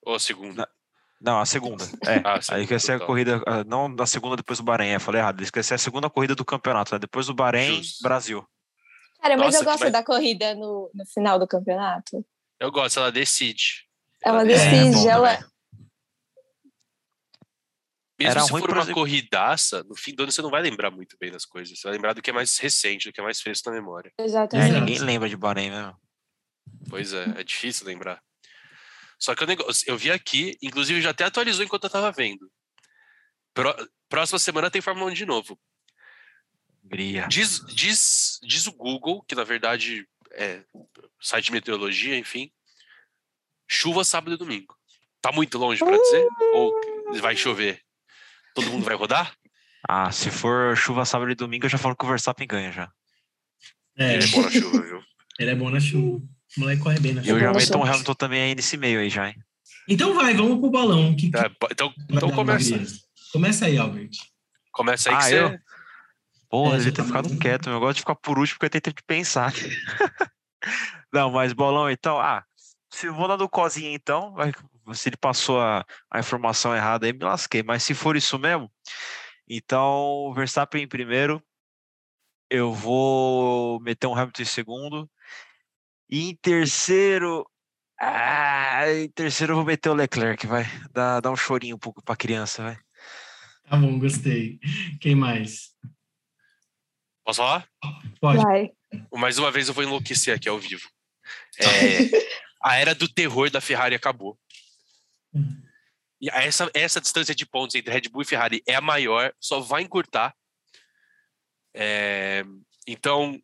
Ou 0.04 0.16
a 0.16 0.20
segunda? 0.20 0.70
Não, 1.22 1.40
a 1.42 1.46
segunda. 1.46 1.84
É. 2.08 2.16
Ah, 2.24 2.32
a 2.32 2.36
Aí 2.36 2.42
segunda, 2.44 2.68
quer 2.68 2.80
ser 2.80 2.92
a 2.94 3.00
tá. 3.00 3.06
corrida, 3.06 3.44
ah, 3.46 3.64
não 3.66 3.94
da 3.94 4.06
segunda 4.06 4.38
depois 4.38 4.60
do 4.60 4.64
Bahrein, 4.64 4.92
eu 4.94 5.00
falei 5.02 5.20
errado. 5.20 5.44
Ser 5.64 5.74
a 5.74 5.78
segunda 5.78 6.10
corrida 6.10 6.34
do 6.34 6.46
campeonato, 6.46 6.94
né? 6.94 7.00
Depois 7.00 7.28
do 7.28 7.34
Bahrein, 7.34 7.76
Justo. 7.76 8.02
Brasil. 8.04 8.48
Cara, 9.22 9.36
mas 9.36 9.48
Nossa, 9.48 9.58
eu 9.58 9.60
que 9.60 9.66
gosto 9.66 9.80
vai- 9.82 9.92
da 9.92 10.04
corrida 10.04 10.56
no, 10.56 10.90
no 10.94 11.06
final 11.06 11.38
do 11.38 11.46
campeonato. 11.46 12.26
Eu 12.58 12.72
gosto, 12.72 13.00
ela 13.00 13.12
decide. 13.12 13.86
Ela 14.24 14.44
É, 14.44 14.46
decide, 14.46 14.92
bom 14.96 15.10
ela. 15.10 15.34
também. 15.36 15.50
Mesmo 18.18 18.32
Era 18.32 18.42
se 18.42 18.52
ruim, 18.52 18.62
for 18.62 18.70
uma 18.72 18.82
exemplo- 18.82 19.02
corridaça, 19.02 19.84
no 19.84 19.96
fim 19.96 20.14
do 20.14 20.24
ano 20.24 20.32
você 20.32 20.42
não 20.42 20.50
vai 20.50 20.62
lembrar 20.62 20.92
muito 20.92 21.18
bem 21.18 21.32
das 21.32 21.46
coisas. 21.46 21.78
Você 21.80 21.84
vai 21.88 21.94
lembrar 21.94 22.14
do 22.14 22.22
que 22.22 22.30
é 22.30 22.34
mais 22.34 22.58
recente, 22.58 23.08
do 23.10 23.14
que 23.14 23.20
é 23.20 23.24
mais 23.24 23.40
fresco 23.42 23.70
na 23.70 23.76
memória. 23.76 24.12
É, 24.18 24.24
Exatamente. 24.24 24.70
Exato. 24.72 24.86
ninguém 24.86 25.00
lembra 25.00 25.30
de 25.30 25.38
Bahrein 25.38 25.70
mesmo. 25.70 25.96
Pois 26.90 27.14
é, 27.14 27.24
é 27.38 27.44
difícil 27.44 27.86
lembrar. 27.86 28.22
Só 29.18 29.36
que 29.36 29.44
o 29.44 29.48
negócio, 29.48 29.84
eu 29.90 29.98
vi 29.98 30.12
aqui, 30.12 30.58
inclusive 30.62 31.02
já 31.02 31.10
até 31.12 31.26
atualizou 31.26 31.64
enquanto 31.66 31.84
eu 31.84 31.90
tava 31.90 32.12
vendo. 32.12 32.50
Pró- 33.54 33.76
próxima 34.08 34.40
semana 34.40 34.72
tem 34.72 34.82
Fórmula 34.82 35.12
1 35.12 35.14
de 35.14 35.26
novo. 35.26 35.60
Diz, 37.28 37.60
diz, 37.68 38.40
diz 38.42 38.66
o 38.68 38.72
Google, 38.72 39.22
que 39.24 39.36
na 39.36 39.44
verdade 39.44 40.08
é 40.32 40.64
site 41.22 41.46
de 41.48 41.52
meteorologia, 41.52 42.18
enfim. 42.18 42.52
Chuva 43.68 44.04
sábado 44.04 44.34
e 44.34 44.38
domingo. 44.38 44.76
Tá 45.22 45.32
muito 45.32 45.58
longe 45.58 45.80
pra 45.84 45.98
dizer? 45.98 46.26
Ou 46.54 46.74
vai 47.20 47.36
chover? 47.36 47.82
Todo 48.56 48.70
mundo 48.72 48.86
vai 48.86 48.96
rodar? 48.96 49.36
Ah, 49.88 50.12
se 50.12 50.32
for 50.32 50.76
chuva 50.78 51.06
sábado 51.06 51.30
e 51.32 51.36
domingo, 51.36 51.66
eu 51.66 51.70
já 51.70 51.78
falo 51.78 51.96
que 51.96 52.06
o 52.06 52.08
Verstappen 52.08 52.48
ganha 52.48 52.72
já. 52.72 52.92
É, 53.98 54.14
Ele 54.16 54.24
é 54.24 54.28
bom 54.28 54.42
na 54.42 54.50
chuva, 54.52 54.82
viu? 54.82 55.04
ele 55.40 55.52
é 55.52 55.56
bom 55.56 55.70
na 55.70 55.80
chuva. 55.80 56.26
O 56.58 56.60
moleque 56.62 56.82
corre 56.82 57.00
bem 57.00 57.14
na 57.14 57.22
E 57.22 57.30
eu 57.30 57.36
chuva. 57.36 57.40
já 57.40 57.52
bom, 57.52 57.58
meto 57.58 57.78
um. 57.78 57.84
Hamilton 57.84 58.14
também 58.16 58.42
aí 58.42 58.56
nesse 58.56 58.78
meio 58.78 59.00
aí 59.00 59.10
já, 59.10 59.30
hein? 59.30 59.36
Então 59.88 60.14
vai, 60.14 60.34
vamos 60.34 60.60
pro 60.60 60.70
balão. 60.70 61.16
Que, 61.16 61.24
que 61.24 61.32
Tá, 61.32 61.50
então, 61.72 61.94
então 62.10 62.32
começa. 62.32 62.82
Começa 63.32 63.66
aí, 63.66 63.78
Albert. 63.78 64.12
Começa 64.72 65.10
aí 65.10 65.16
que 65.16 65.24
Ah, 65.24 65.30
você. 65.30 65.38
eu? 65.40 65.60
Pô, 66.50 66.72
É, 66.72 66.76
ele 66.76 66.84
já 66.86 66.92
ter 66.92 66.98
tá 66.98 67.04
ficado 67.06 67.38
quieto, 67.38 67.70
eu 67.70 67.80
gosto 67.80 67.96
de 67.96 68.02
ficar 68.02 68.16
por 68.16 68.40
último 68.40 68.56
porque 68.58 68.66
eu 68.66 68.70
tenho 68.72 68.82
tempo 68.82 68.98
de 68.98 69.04
pensar. 69.06 69.54
Não, 71.14 71.32
mas 71.32 71.54
bolão, 71.54 71.90
então, 71.90 72.20
ah, 72.20 72.44
se 72.92 73.08
eu 73.08 73.14
vou 73.14 73.28
dar 73.28 73.36
do 73.36 73.48
cozinha 73.50 73.92
então, 73.94 74.34
vai- 74.34 74.52
se 74.94 75.10
ele 75.10 75.18
passou 75.18 75.60
a, 75.62 75.86
a 76.12 76.20
informação 76.20 76.76
errada 76.76 77.06
aí, 77.06 77.14
me 77.14 77.24
lasquei, 77.24 77.62
mas 77.62 77.84
se 77.84 77.94
for 77.94 78.16
isso 78.16 78.38
mesmo, 78.40 78.72
então 79.48 80.34
Verstappen 80.36 80.84
em 80.84 80.88
primeiro, 80.88 81.42
eu 82.50 82.74
vou 82.74 83.80
meter 83.82 84.08
um 84.08 84.16
Hamilton 84.16 84.42
em 84.42 84.46
segundo, 84.46 85.10
e 86.10 86.30
em 86.30 86.36
terceiro, 86.36 87.46
ah, 88.00 88.84
em 88.92 89.10
terceiro 89.10 89.54
eu 89.54 89.58
vou 89.58 89.66
meter 89.66 89.90
o 89.90 89.94
Leclerc, 89.94 90.46
vai, 90.48 90.66
dá, 90.92 91.20
dá 91.20 91.32
um 91.32 91.36
chorinho 91.36 91.76
um 91.76 91.80
pouco 91.80 92.04
pra 92.04 92.16
criança, 92.16 92.64
vai. 92.64 92.78
Tá 93.70 93.78
bom, 93.78 94.00
gostei. 94.00 94.60
Quem 95.00 95.14
mais? 95.16 95.76
Posso 97.24 97.38
falar? 97.38 97.70
Pode. 98.20 98.42
Vai. 98.42 98.72
Mais 99.14 99.38
uma 99.38 99.52
vez 99.52 99.68
eu 99.68 99.74
vou 99.74 99.84
enlouquecer 99.84 100.36
aqui 100.36 100.50
ao 100.50 100.60
vivo. 100.60 100.90
É, 101.62 102.10
a 102.64 102.78
era 102.78 102.96
do 102.96 103.08
terror 103.08 103.52
da 103.52 103.62
Ferrari 103.62 103.94
acabou. 103.94 104.40
E 106.22 106.30
essa, 106.32 106.72
essa 106.74 107.00
distância 107.00 107.36
de 107.36 107.46
pontos 107.46 107.76
entre 107.76 107.94
Red 107.94 108.10
Bull 108.10 108.24
e 108.24 108.26
Ferrari 108.26 108.64
é 108.66 108.76
a 108.76 108.82
maior, 108.82 109.32
só 109.40 109.60
vai 109.60 109.84
encurtar. 109.84 110.34
É, 111.76 112.44
então, 112.88 113.40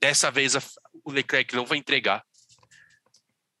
dessa 0.00 0.30
vez 0.30 0.56
a- 0.56 0.62
o 1.04 1.10
Leclerc 1.10 1.54
não 1.54 1.66
vai 1.66 1.78
entregar. 1.78 2.22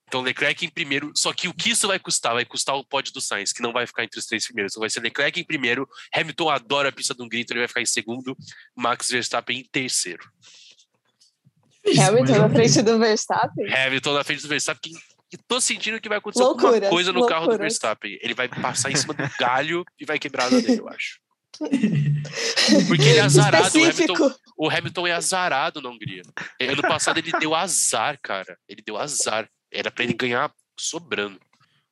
Então, 0.06 0.20
Leclerc 0.20 0.66
em 0.66 0.68
primeiro, 0.68 1.10
só 1.16 1.32
que 1.32 1.48
o 1.48 1.54
que 1.54 1.70
isso 1.70 1.88
vai 1.88 1.98
custar? 1.98 2.34
Vai 2.34 2.44
custar 2.44 2.76
o 2.76 2.84
pódio 2.84 3.14
do 3.14 3.20
Sainz, 3.20 3.50
que 3.50 3.62
não 3.62 3.72
vai 3.72 3.86
ficar 3.86 4.04
entre 4.04 4.18
os 4.18 4.26
três 4.26 4.44
primeiros. 4.44 4.72
Então, 4.72 4.80
vai 4.82 4.90
ser 4.90 5.00
Leclerc 5.00 5.40
em 5.40 5.44
primeiro, 5.44 5.88
Hamilton 6.14 6.50
adora 6.50 6.90
a 6.90 6.92
pista 6.92 7.14
do 7.14 7.24
Hungria, 7.24 7.40
então 7.40 7.54
ele 7.54 7.62
vai 7.62 7.68
ficar 7.68 7.80
em 7.80 7.86
segundo, 7.86 8.36
Max 8.76 9.08
Verstappen 9.08 9.60
em 9.60 9.64
terceiro. 9.64 10.30
Hamilton 11.86 12.32
mas 12.32 12.42
na 12.42 12.50
frente 12.50 12.82
do 12.82 12.98
Verstappen. 12.98 13.74
Hamilton 13.74 14.12
na 14.12 14.24
frente 14.24 14.42
do 14.42 14.48
Verstappen. 14.48 14.92
E 15.32 15.36
tô 15.38 15.60
sentindo 15.62 15.98
que 15.98 16.10
vai 16.10 16.18
acontecer 16.18 16.42
alguma 16.44 16.62
Loucuras, 16.62 16.90
coisa 16.90 17.12
no 17.12 17.26
carro 17.26 17.46
do 17.46 17.50
loucuras. 17.50 17.72
Verstappen. 17.72 18.18
Ele 18.20 18.34
vai 18.34 18.48
passar 18.48 18.90
em 18.90 18.96
cima 18.96 19.14
do 19.14 19.22
galho 19.40 19.82
e 19.98 20.04
vai 20.04 20.18
quebrar 20.18 20.44
a 20.44 20.50
dele, 20.50 20.78
eu 20.78 20.88
acho. 20.90 21.18
Porque 22.88 23.02
ele 23.02 23.18
é 23.18 23.22
azarado. 23.22 23.78
O 23.78 23.84
Hamilton, 23.84 24.34
o 24.56 24.70
Hamilton 24.70 25.06
é 25.06 25.12
azarado 25.12 25.82
na 25.82 25.90
Hungria. 25.90 26.22
Ano 26.60 26.82
passado 26.82 27.18
ele 27.18 27.32
deu 27.38 27.54
azar, 27.54 28.18
cara. 28.22 28.56
Ele 28.68 28.82
deu 28.84 28.96
azar. 28.96 29.48
Era 29.72 29.90
pra 29.90 30.04
ele 30.04 30.14
ganhar 30.14 30.50
sobrando. 30.78 31.38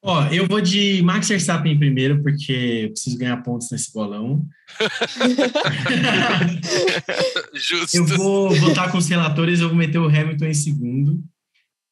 Ó, 0.03 0.27
eu 0.29 0.47
vou 0.47 0.63
de 0.63 1.03
Max 1.03 1.29
Verstappen 1.29 1.73
em 1.73 1.79
primeiro, 1.79 2.23
porque 2.23 2.85
eu 2.85 2.91
preciso 2.91 3.19
ganhar 3.19 3.37
pontos 3.43 3.71
nesse 3.71 3.93
bolão. 3.93 4.47
Justo. 7.55 7.99
eu 7.99 8.07
vou 8.07 8.55
votar 8.55 8.91
com 8.91 8.97
os 8.97 9.07
relatores, 9.07 9.61
eu 9.61 9.69
vou 9.69 9.77
meter 9.77 9.99
o 9.99 10.09
Hamilton 10.09 10.47
em 10.47 10.55
segundo. 10.55 11.23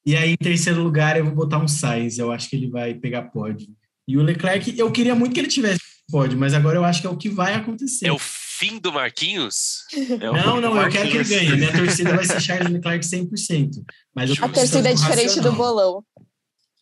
E 0.07 0.17
aí, 0.17 0.33
em 0.33 0.37
terceiro 0.37 0.83
lugar, 0.83 1.19
eu 1.19 1.27
vou 1.27 1.35
botar 1.35 1.59
um 1.59 1.69
Sainz. 1.69 2.17
Eu 2.17 2.33
acho 2.33 2.49
que 2.49 2.57
ele 2.57 2.71
vai 2.71 2.95
pegar 2.95 3.25
pódio. 3.25 3.69
E 4.07 4.17
o 4.17 4.23
Leclerc, 4.23 4.79
eu 4.79 4.91
queria 4.91 5.15
muito 5.15 5.35
que 5.35 5.41
ele 5.41 5.49
tivesse 5.49 5.88
pódio, 6.11 6.39
mas 6.39 6.55
agora 6.55 6.77
eu 6.77 6.85
acho 6.85 7.01
que 7.01 7.07
é 7.07 7.11
o 7.11 7.17
que 7.17 7.29
vai 7.29 7.55
acontecer. 7.55 8.07
É 8.07 8.13
o 8.13 8.19
fim 8.19 8.79
do 8.79 8.93
Marquinhos? 8.93 9.85
É 10.21 10.33
Não, 10.33 10.61
não, 10.61 10.77
eu 10.81 10.91
quero 10.91 11.09
que 11.09 11.17
ele 11.17 11.19
Marquinhos. 11.19 11.29
ganhe. 11.29 11.57
Minha 11.57 11.73
torcida 11.73 12.17
vai 12.17 12.25
ser 12.25 12.41
Charles 12.41 12.71
Leclerc 12.73 13.05
100%. 13.07 13.71
Mas 14.15 14.31
eu 14.31 14.37
tô 14.37 14.45
A 14.45 14.49
torcida 14.49 14.89
é 14.89 14.93
buscando 14.93 15.11
diferente 15.11 15.41
do 15.41 15.53
bolão. 15.53 16.03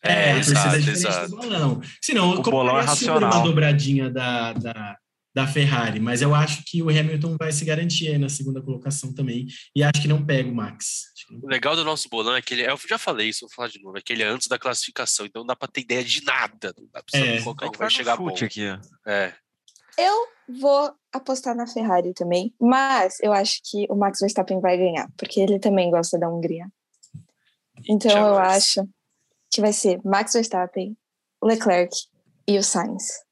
É, 0.03 0.11
É, 0.29 0.31
a 0.31 0.35
torcida 0.35 0.59
exato, 0.59 0.75
é 0.75 0.79
diferente 0.79 0.99
exato. 1.07 1.29
do 1.29 1.37
bolão. 1.37 1.81
Senão, 2.01 2.29
O 2.31 2.35
como 2.43 2.57
bolão 2.57 2.77
é 2.79 2.83
é 2.83 2.87
super 2.87 3.11
racional. 3.11 3.31
uma 3.33 3.43
dobradinha 3.43 4.09
da, 4.09 4.53
da, 4.53 4.97
da 5.37 5.45
Ferrari, 5.45 5.99
mas 5.99 6.23
eu 6.23 6.33
acho 6.33 6.63
que 6.65 6.81
o 6.81 6.89
Hamilton 6.89 7.35
vai 7.37 7.51
se 7.51 7.63
garantir 7.63 8.07
aí 8.07 8.17
na 8.17 8.27
segunda 8.27 8.59
colocação 8.59 9.13
também. 9.13 9.45
E 9.75 9.83
acho 9.83 10.01
que 10.01 10.07
não 10.07 10.25
pega 10.25 10.49
o 10.49 10.55
Max. 10.55 11.03
Que 11.15 11.35
O 11.35 11.47
legal 11.47 11.75
do 11.75 11.83
nosso 11.83 12.09
bolão 12.09 12.35
é 12.35 12.41
que 12.41 12.55
ele. 12.55 12.63
Eu 12.63 12.75
já 12.89 12.97
falei 12.97 13.29
isso, 13.29 13.41
vou 13.41 13.49
falar 13.55 13.67
de 13.67 13.79
novo. 13.79 13.95
É 13.95 14.01
que 14.01 14.11
ele 14.13 14.23
é 14.23 14.27
antes 14.27 14.47
da 14.47 14.57
classificação, 14.57 15.27
então 15.27 15.41
não 15.43 15.45
dá 15.47 15.55
pra 15.55 15.67
ter 15.67 15.81
ideia 15.81 16.03
de 16.03 16.23
nada. 16.23 16.73
Não 16.75 16.87
dá 16.91 17.03
pra 17.03 17.19
É. 17.19 17.39
qual 17.43 17.55
carro 17.55 17.71
Vai 17.73 17.79
vai 17.81 17.89
chegar 17.91 18.17
bom. 18.17 18.29
aqui, 18.29 18.67
ó. 18.67 18.79
É. 19.07 19.31
Eu 19.95 20.27
vou 20.59 20.91
apostar 21.13 21.55
na 21.55 21.67
Ferrari 21.67 22.15
também, 22.15 22.51
mas 22.59 23.19
eu 23.21 23.31
acho 23.31 23.59
que 23.63 23.85
o 23.91 23.95
Max 23.95 24.17
Verstappen 24.19 24.59
vai 24.59 24.75
ganhar, 24.75 25.07
porque 25.15 25.39
ele 25.39 25.59
também 25.59 25.91
gosta 25.91 26.17
da 26.17 26.27
Hungria. 26.27 26.65
Então 27.87 28.11
eu 28.27 28.39
acho 28.39 28.81
que 29.51 29.61
vai 29.61 29.71
ser 29.71 29.99
Max 30.03 30.33
Verstappen, 30.33 30.97
Leclerc 31.43 31.95
e 32.47 32.57
o 32.57 32.63
Sainz. 32.63 33.26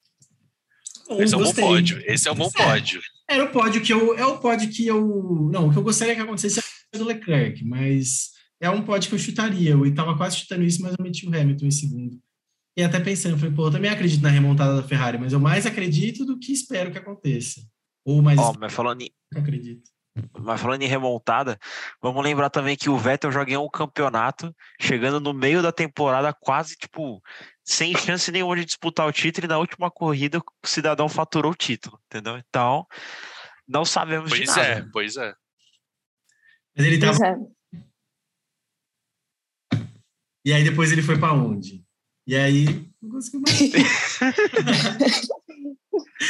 Bom, 1.08 1.22
Esse 1.22 1.34
é 1.34 1.38
um 1.38 1.40
bom 1.42 1.46
gostei. 1.46 1.64
pódio. 1.64 2.04
Esse 2.06 2.28
é 2.28 2.32
um 2.32 2.36
bom 2.36 2.50
É. 2.56 2.64
pódio. 2.64 3.02
Era 3.28 3.44
o 3.44 3.50
pódio 3.52 3.82
que 3.82 3.92
eu. 3.94 4.18
É 4.18 4.26
o 4.26 4.38
pódio 4.38 4.70
que 4.70 4.86
eu. 4.86 5.50
Não, 5.52 5.68
o 5.68 5.72
que 5.72 5.78
eu 5.78 5.84
gostaria 5.84 6.16
que 6.16 6.22
acontecesse 6.22 6.60
é 6.60 6.96
o 6.98 7.00
do 7.00 7.06
Leclerc, 7.06 7.64
mas 7.66 8.30
é 8.62 8.70
um 8.70 8.82
pódio 8.84 9.10
que 9.10 9.16
eu 9.16 9.20
chutaria. 9.20 9.72
Eu 9.72 9.86
estava 9.86 10.16
quase 10.16 10.38
chutando 10.38 10.64
isso, 10.64 10.82
mas 10.82 10.94
eu 10.98 11.04
meti 11.04 11.28
o 11.28 11.36
Hamilton 11.36 11.66
em 11.66 11.72
segundo. 11.72 12.20
E 12.78 12.84
até 12.84 13.00
pensando, 13.00 13.38
falei, 13.38 13.56
pô, 13.56 13.68
eu 13.68 13.72
também 13.72 13.90
acredito 13.90 14.22
na 14.22 14.30
remontada 14.30 14.76
da 14.76 14.84
Ferrari, 14.88 15.18
mas 15.18 15.32
eu 15.32 15.40
mais 15.40 15.66
acredito 15.66 16.26
do 16.26 16.38
que 16.38 16.52
espero 16.52 16.92
que 16.92 16.98
aconteça. 16.98 17.62
Ou 18.06 18.22
mais 18.22 18.38
Ó, 18.38 18.44
espero 18.44 18.60
mas 18.60 18.74
falando 18.74 19.02
em, 19.02 19.10
acredito. 19.34 19.90
Mas 20.40 20.62
falando 20.62 20.82
em 20.82 20.88
remontada, 20.88 21.58
vamos 22.02 22.24
lembrar 22.24 22.50
também 22.50 22.76
que 22.78 22.90
o 22.90 22.98
Vettel 22.98 23.32
já 23.32 23.44
ganhou 23.44 23.66
um 23.66 23.70
campeonato, 23.70 24.54
chegando 24.80 25.20
no 25.20 25.34
meio 25.34 25.62
da 25.62 25.72
temporada, 25.72 26.34
quase 26.34 26.76
tipo, 26.76 27.22
sem 27.66 27.98
chance 27.98 28.32
nenhuma 28.32 28.56
de 28.56 28.64
disputar 28.66 29.08
o 29.08 29.12
título, 29.12 29.46
e 29.46 29.50
na 29.50 29.58
última 29.58 29.90
corrida 29.90 30.38
o 30.38 30.44
cidadão 30.68 31.10
faturou 31.10 31.52
o 31.52 31.56
título, 31.56 32.00
entendeu? 32.06 32.38
Então, 32.38 32.86
não 33.68 33.84
sabemos 33.84 34.30
Pois 34.30 34.42
de 34.42 34.48
nada. 34.48 34.62
é, 34.62 34.86
pois 34.94 35.18
é. 35.18 35.34
Mas 36.78 36.86
ele 36.86 37.00
Pois 37.00 37.18
tava... 37.18 37.32
é. 37.32 37.36
E 40.46 40.54
aí 40.54 40.64
depois 40.64 40.92
ele 40.92 41.02
foi 41.02 41.18
pra 41.18 41.34
onde? 41.34 41.84
E 42.28 42.36
aí 42.36 42.66
não 43.02 43.10
conseguiu 43.10 43.42
mais. 43.42 43.60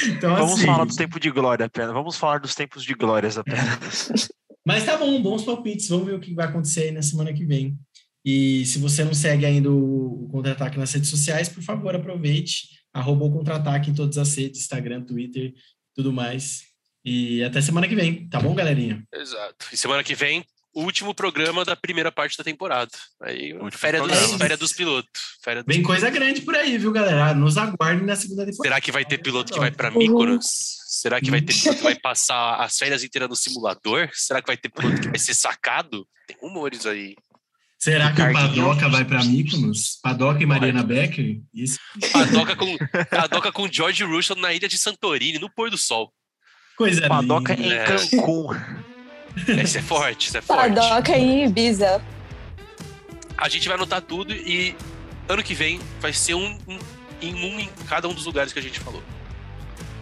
então, 0.08 0.36
Vamos 0.36 0.54
assim, 0.54 0.66
falar 0.66 0.86
do 0.86 0.96
tempo 0.96 1.20
de 1.20 1.30
glória 1.32 1.66
apenas. 1.66 1.92
Vamos 1.92 2.16
falar 2.18 2.40
dos 2.40 2.56
tempos 2.56 2.84
de 2.84 2.94
glórias 2.94 3.38
apenas. 3.38 4.30
Mas 4.66 4.86
tá 4.86 4.98
bom, 4.98 5.22
bons 5.22 5.44
palpites. 5.44 5.90
Vamos 5.90 6.06
ver 6.06 6.16
o 6.16 6.20
que 6.20 6.34
vai 6.34 6.46
acontecer 6.48 6.84
aí 6.84 6.92
na 6.92 7.02
semana 7.02 7.34
que 7.34 7.46
vem. 7.46 7.78
E 8.26 8.66
se 8.66 8.80
você 8.80 9.04
não 9.04 9.14
segue 9.14 9.46
ainda 9.46 9.70
o, 9.70 10.26
o 10.26 10.28
Contra-Ataque 10.30 10.80
nas 10.80 10.92
redes 10.92 11.10
sociais, 11.10 11.48
por 11.48 11.62
favor, 11.62 11.96
aproveite. 11.96 12.70
Arroba 12.92 13.26
o 13.26 13.32
Contra-Ataque 13.32 13.92
em 13.92 13.94
todas 13.94 14.18
as 14.18 14.36
redes, 14.36 14.62
Instagram, 14.62 15.04
Twitter, 15.04 15.54
tudo 15.94 16.12
mais. 16.12 16.64
E 17.04 17.44
até 17.44 17.62
semana 17.62 17.88
que 17.88 17.96
vem, 17.96 18.28
tá 18.28 18.40
bom, 18.40 18.56
galerinha? 18.56 19.04
Exato. 19.14 19.68
E 19.72 19.78
semana 19.78 20.04
que 20.04 20.16
vem, 20.16 20.44
o 20.74 20.82
último 20.82 21.14
programa 21.14 21.64
da 21.64 21.76
primeira 21.76 22.12
parte 22.12 22.38
da 22.38 22.44
temporada. 22.44 22.92
Aí, 23.22 23.54
férias 23.72 24.08
dos, 24.08 24.34
férias 24.34 24.60
dos 24.60 24.74
pilotos. 24.74 25.22
Férias 25.44 25.64
dos 25.64 25.76
Vem 25.76 25.84
coisa 25.84 26.10
grande 26.10 26.42
por 26.42 26.56
aí, 26.56 26.78
viu, 26.78 26.92
galera? 26.92 27.34
Nos 27.36 27.58
aguardem 27.58 28.06
na 28.06 28.16
segunda 28.16 28.44
temporada. 28.44 28.64
Será 28.64 28.82
que 28.82 28.92
vai 28.92 29.06
ter 29.06 29.20
piloto 29.20 29.54
que 29.54 29.60
vai 29.60 29.72
para. 29.72 29.92
Mykonos? 29.92 30.46
Será 30.88 31.22
que 31.22 31.30
vai 31.30 31.42
ter 31.42 31.54
piloto 31.54 31.78
que 31.78 31.84
vai 31.84 31.96
passar 32.02 32.56
as 32.56 32.78
férias 32.78 33.04
inteiras 33.04 33.30
no 33.30 33.36
simulador? 33.36 34.10
Será 34.14 34.42
que 34.42 34.48
vai 34.48 34.58
ter 34.58 34.70
piloto 34.70 35.00
que 35.00 35.10
vai 35.10 35.20
ser 35.20 35.34
sacado? 35.34 36.08
Tem 36.28 36.36
rumores 36.42 36.86
aí. 36.86 37.16
Será 37.86 38.12
que 38.12 38.20
o. 38.22 38.34
Padoca 38.34 38.90
vai 38.90 39.06
para 39.06 39.24
Mykonos? 39.24 40.00
Padoca 40.02 40.42
e 40.42 40.46
Mariana 40.46 40.82
Becker? 40.84 41.40
Isso. 41.54 41.78
Padoca 42.12 42.56
com, 42.56 42.78
padoca 43.12 43.52
com 43.52 43.72
George 43.72 44.04
Russell 44.04 44.36
na 44.38 44.52
ilha 44.54 44.68
de 44.68 44.76
Santorini, 44.78 45.38
no 45.38 45.50
pôr 45.52 45.70
do 45.70 45.78
sol. 45.78 46.12
Coisa 46.76 47.08
Padoca 47.08 47.54
linda. 47.54 47.68
em 47.68 47.78
É. 47.78 47.84
Cancún. 47.86 48.56
Esse 49.62 49.78
é 49.78 49.82
forte, 49.84 50.30
esse 50.30 50.38
é 50.38 50.42
forte. 50.42 50.74
Padoca 50.76 51.16
em 51.16 51.46
Ibiza. 51.46 52.02
A 53.38 53.48
gente 53.50 53.68
vai 53.68 53.78
anotar 53.78 54.02
tudo 54.02 54.34
e 54.34 54.76
ano 55.30 55.44
que 55.44 55.54
vem 55.54 55.80
vai 56.02 56.12
ser 56.12 56.34
um, 56.34 56.58
um- 56.68 56.80
em 57.22 57.34
um 57.36 57.60
em 57.60 57.70
cada 57.88 58.08
um 58.08 58.14
dos 58.14 58.26
lugares 58.26 58.52
que 58.52 58.58
a 58.60 58.62
gente 58.62 58.80
falou. 58.80 59.04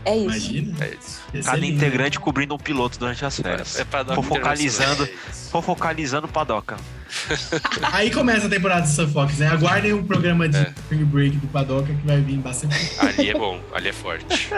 É 0.06 0.15
isso. 0.15 0.26
Imagina. 0.26 0.86
É 0.86 0.96
isso. 1.00 1.22
Cada 1.46 1.58
lindo. 1.58 1.76
integrante 1.76 2.19
cobrindo 2.19 2.54
um 2.56 2.58
piloto 2.58 2.98
durante 2.98 3.26
as 3.26 3.36
férias. 3.38 3.78
É 3.80 3.84
Fofocalizando. 4.15 5.04
Internacional. 5.04 5.08
É 5.08 5.32
isso. 5.32 5.50
Fofocalizando 5.52 6.28
Padoca. 6.30 6.78
Aí 7.93 8.10
começa 8.12 8.47
a 8.47 8.49
temporada 8.49 8.82
do 8.82 8.88
Sunfox, 8.89 9.38
né? 9.39 9.47
Aguardem 9.47 9.93
um 9.93 10.04
programa 10.04 10.47
de 10.47 10.58
É. 10.58 10.73
Spring 10.84 11.06
Break 11.06 11.38
do 11.38 11.47
Padoca 11.47 11.93
que 11.93 12.08
vai 12.08 12.19
vir 12.21 12.38
bastante. 12.38 12.76
Ali 12.99 13.30
é 13.30 13.34
bom, 13.34 13.60
ali 13.73 13.89
é 13.89 13.93
forte. 13.93 14.49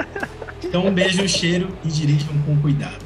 Então, 0.63 0.85
um 0.85 0.93
beijo, 0.93 1.21
um 1.21 1.27
cheiro 1.27 1.69
e 1.83 1.87
dirijam 1.89 2.29
com 2.45 2.55
cuidado. 2.61 3.03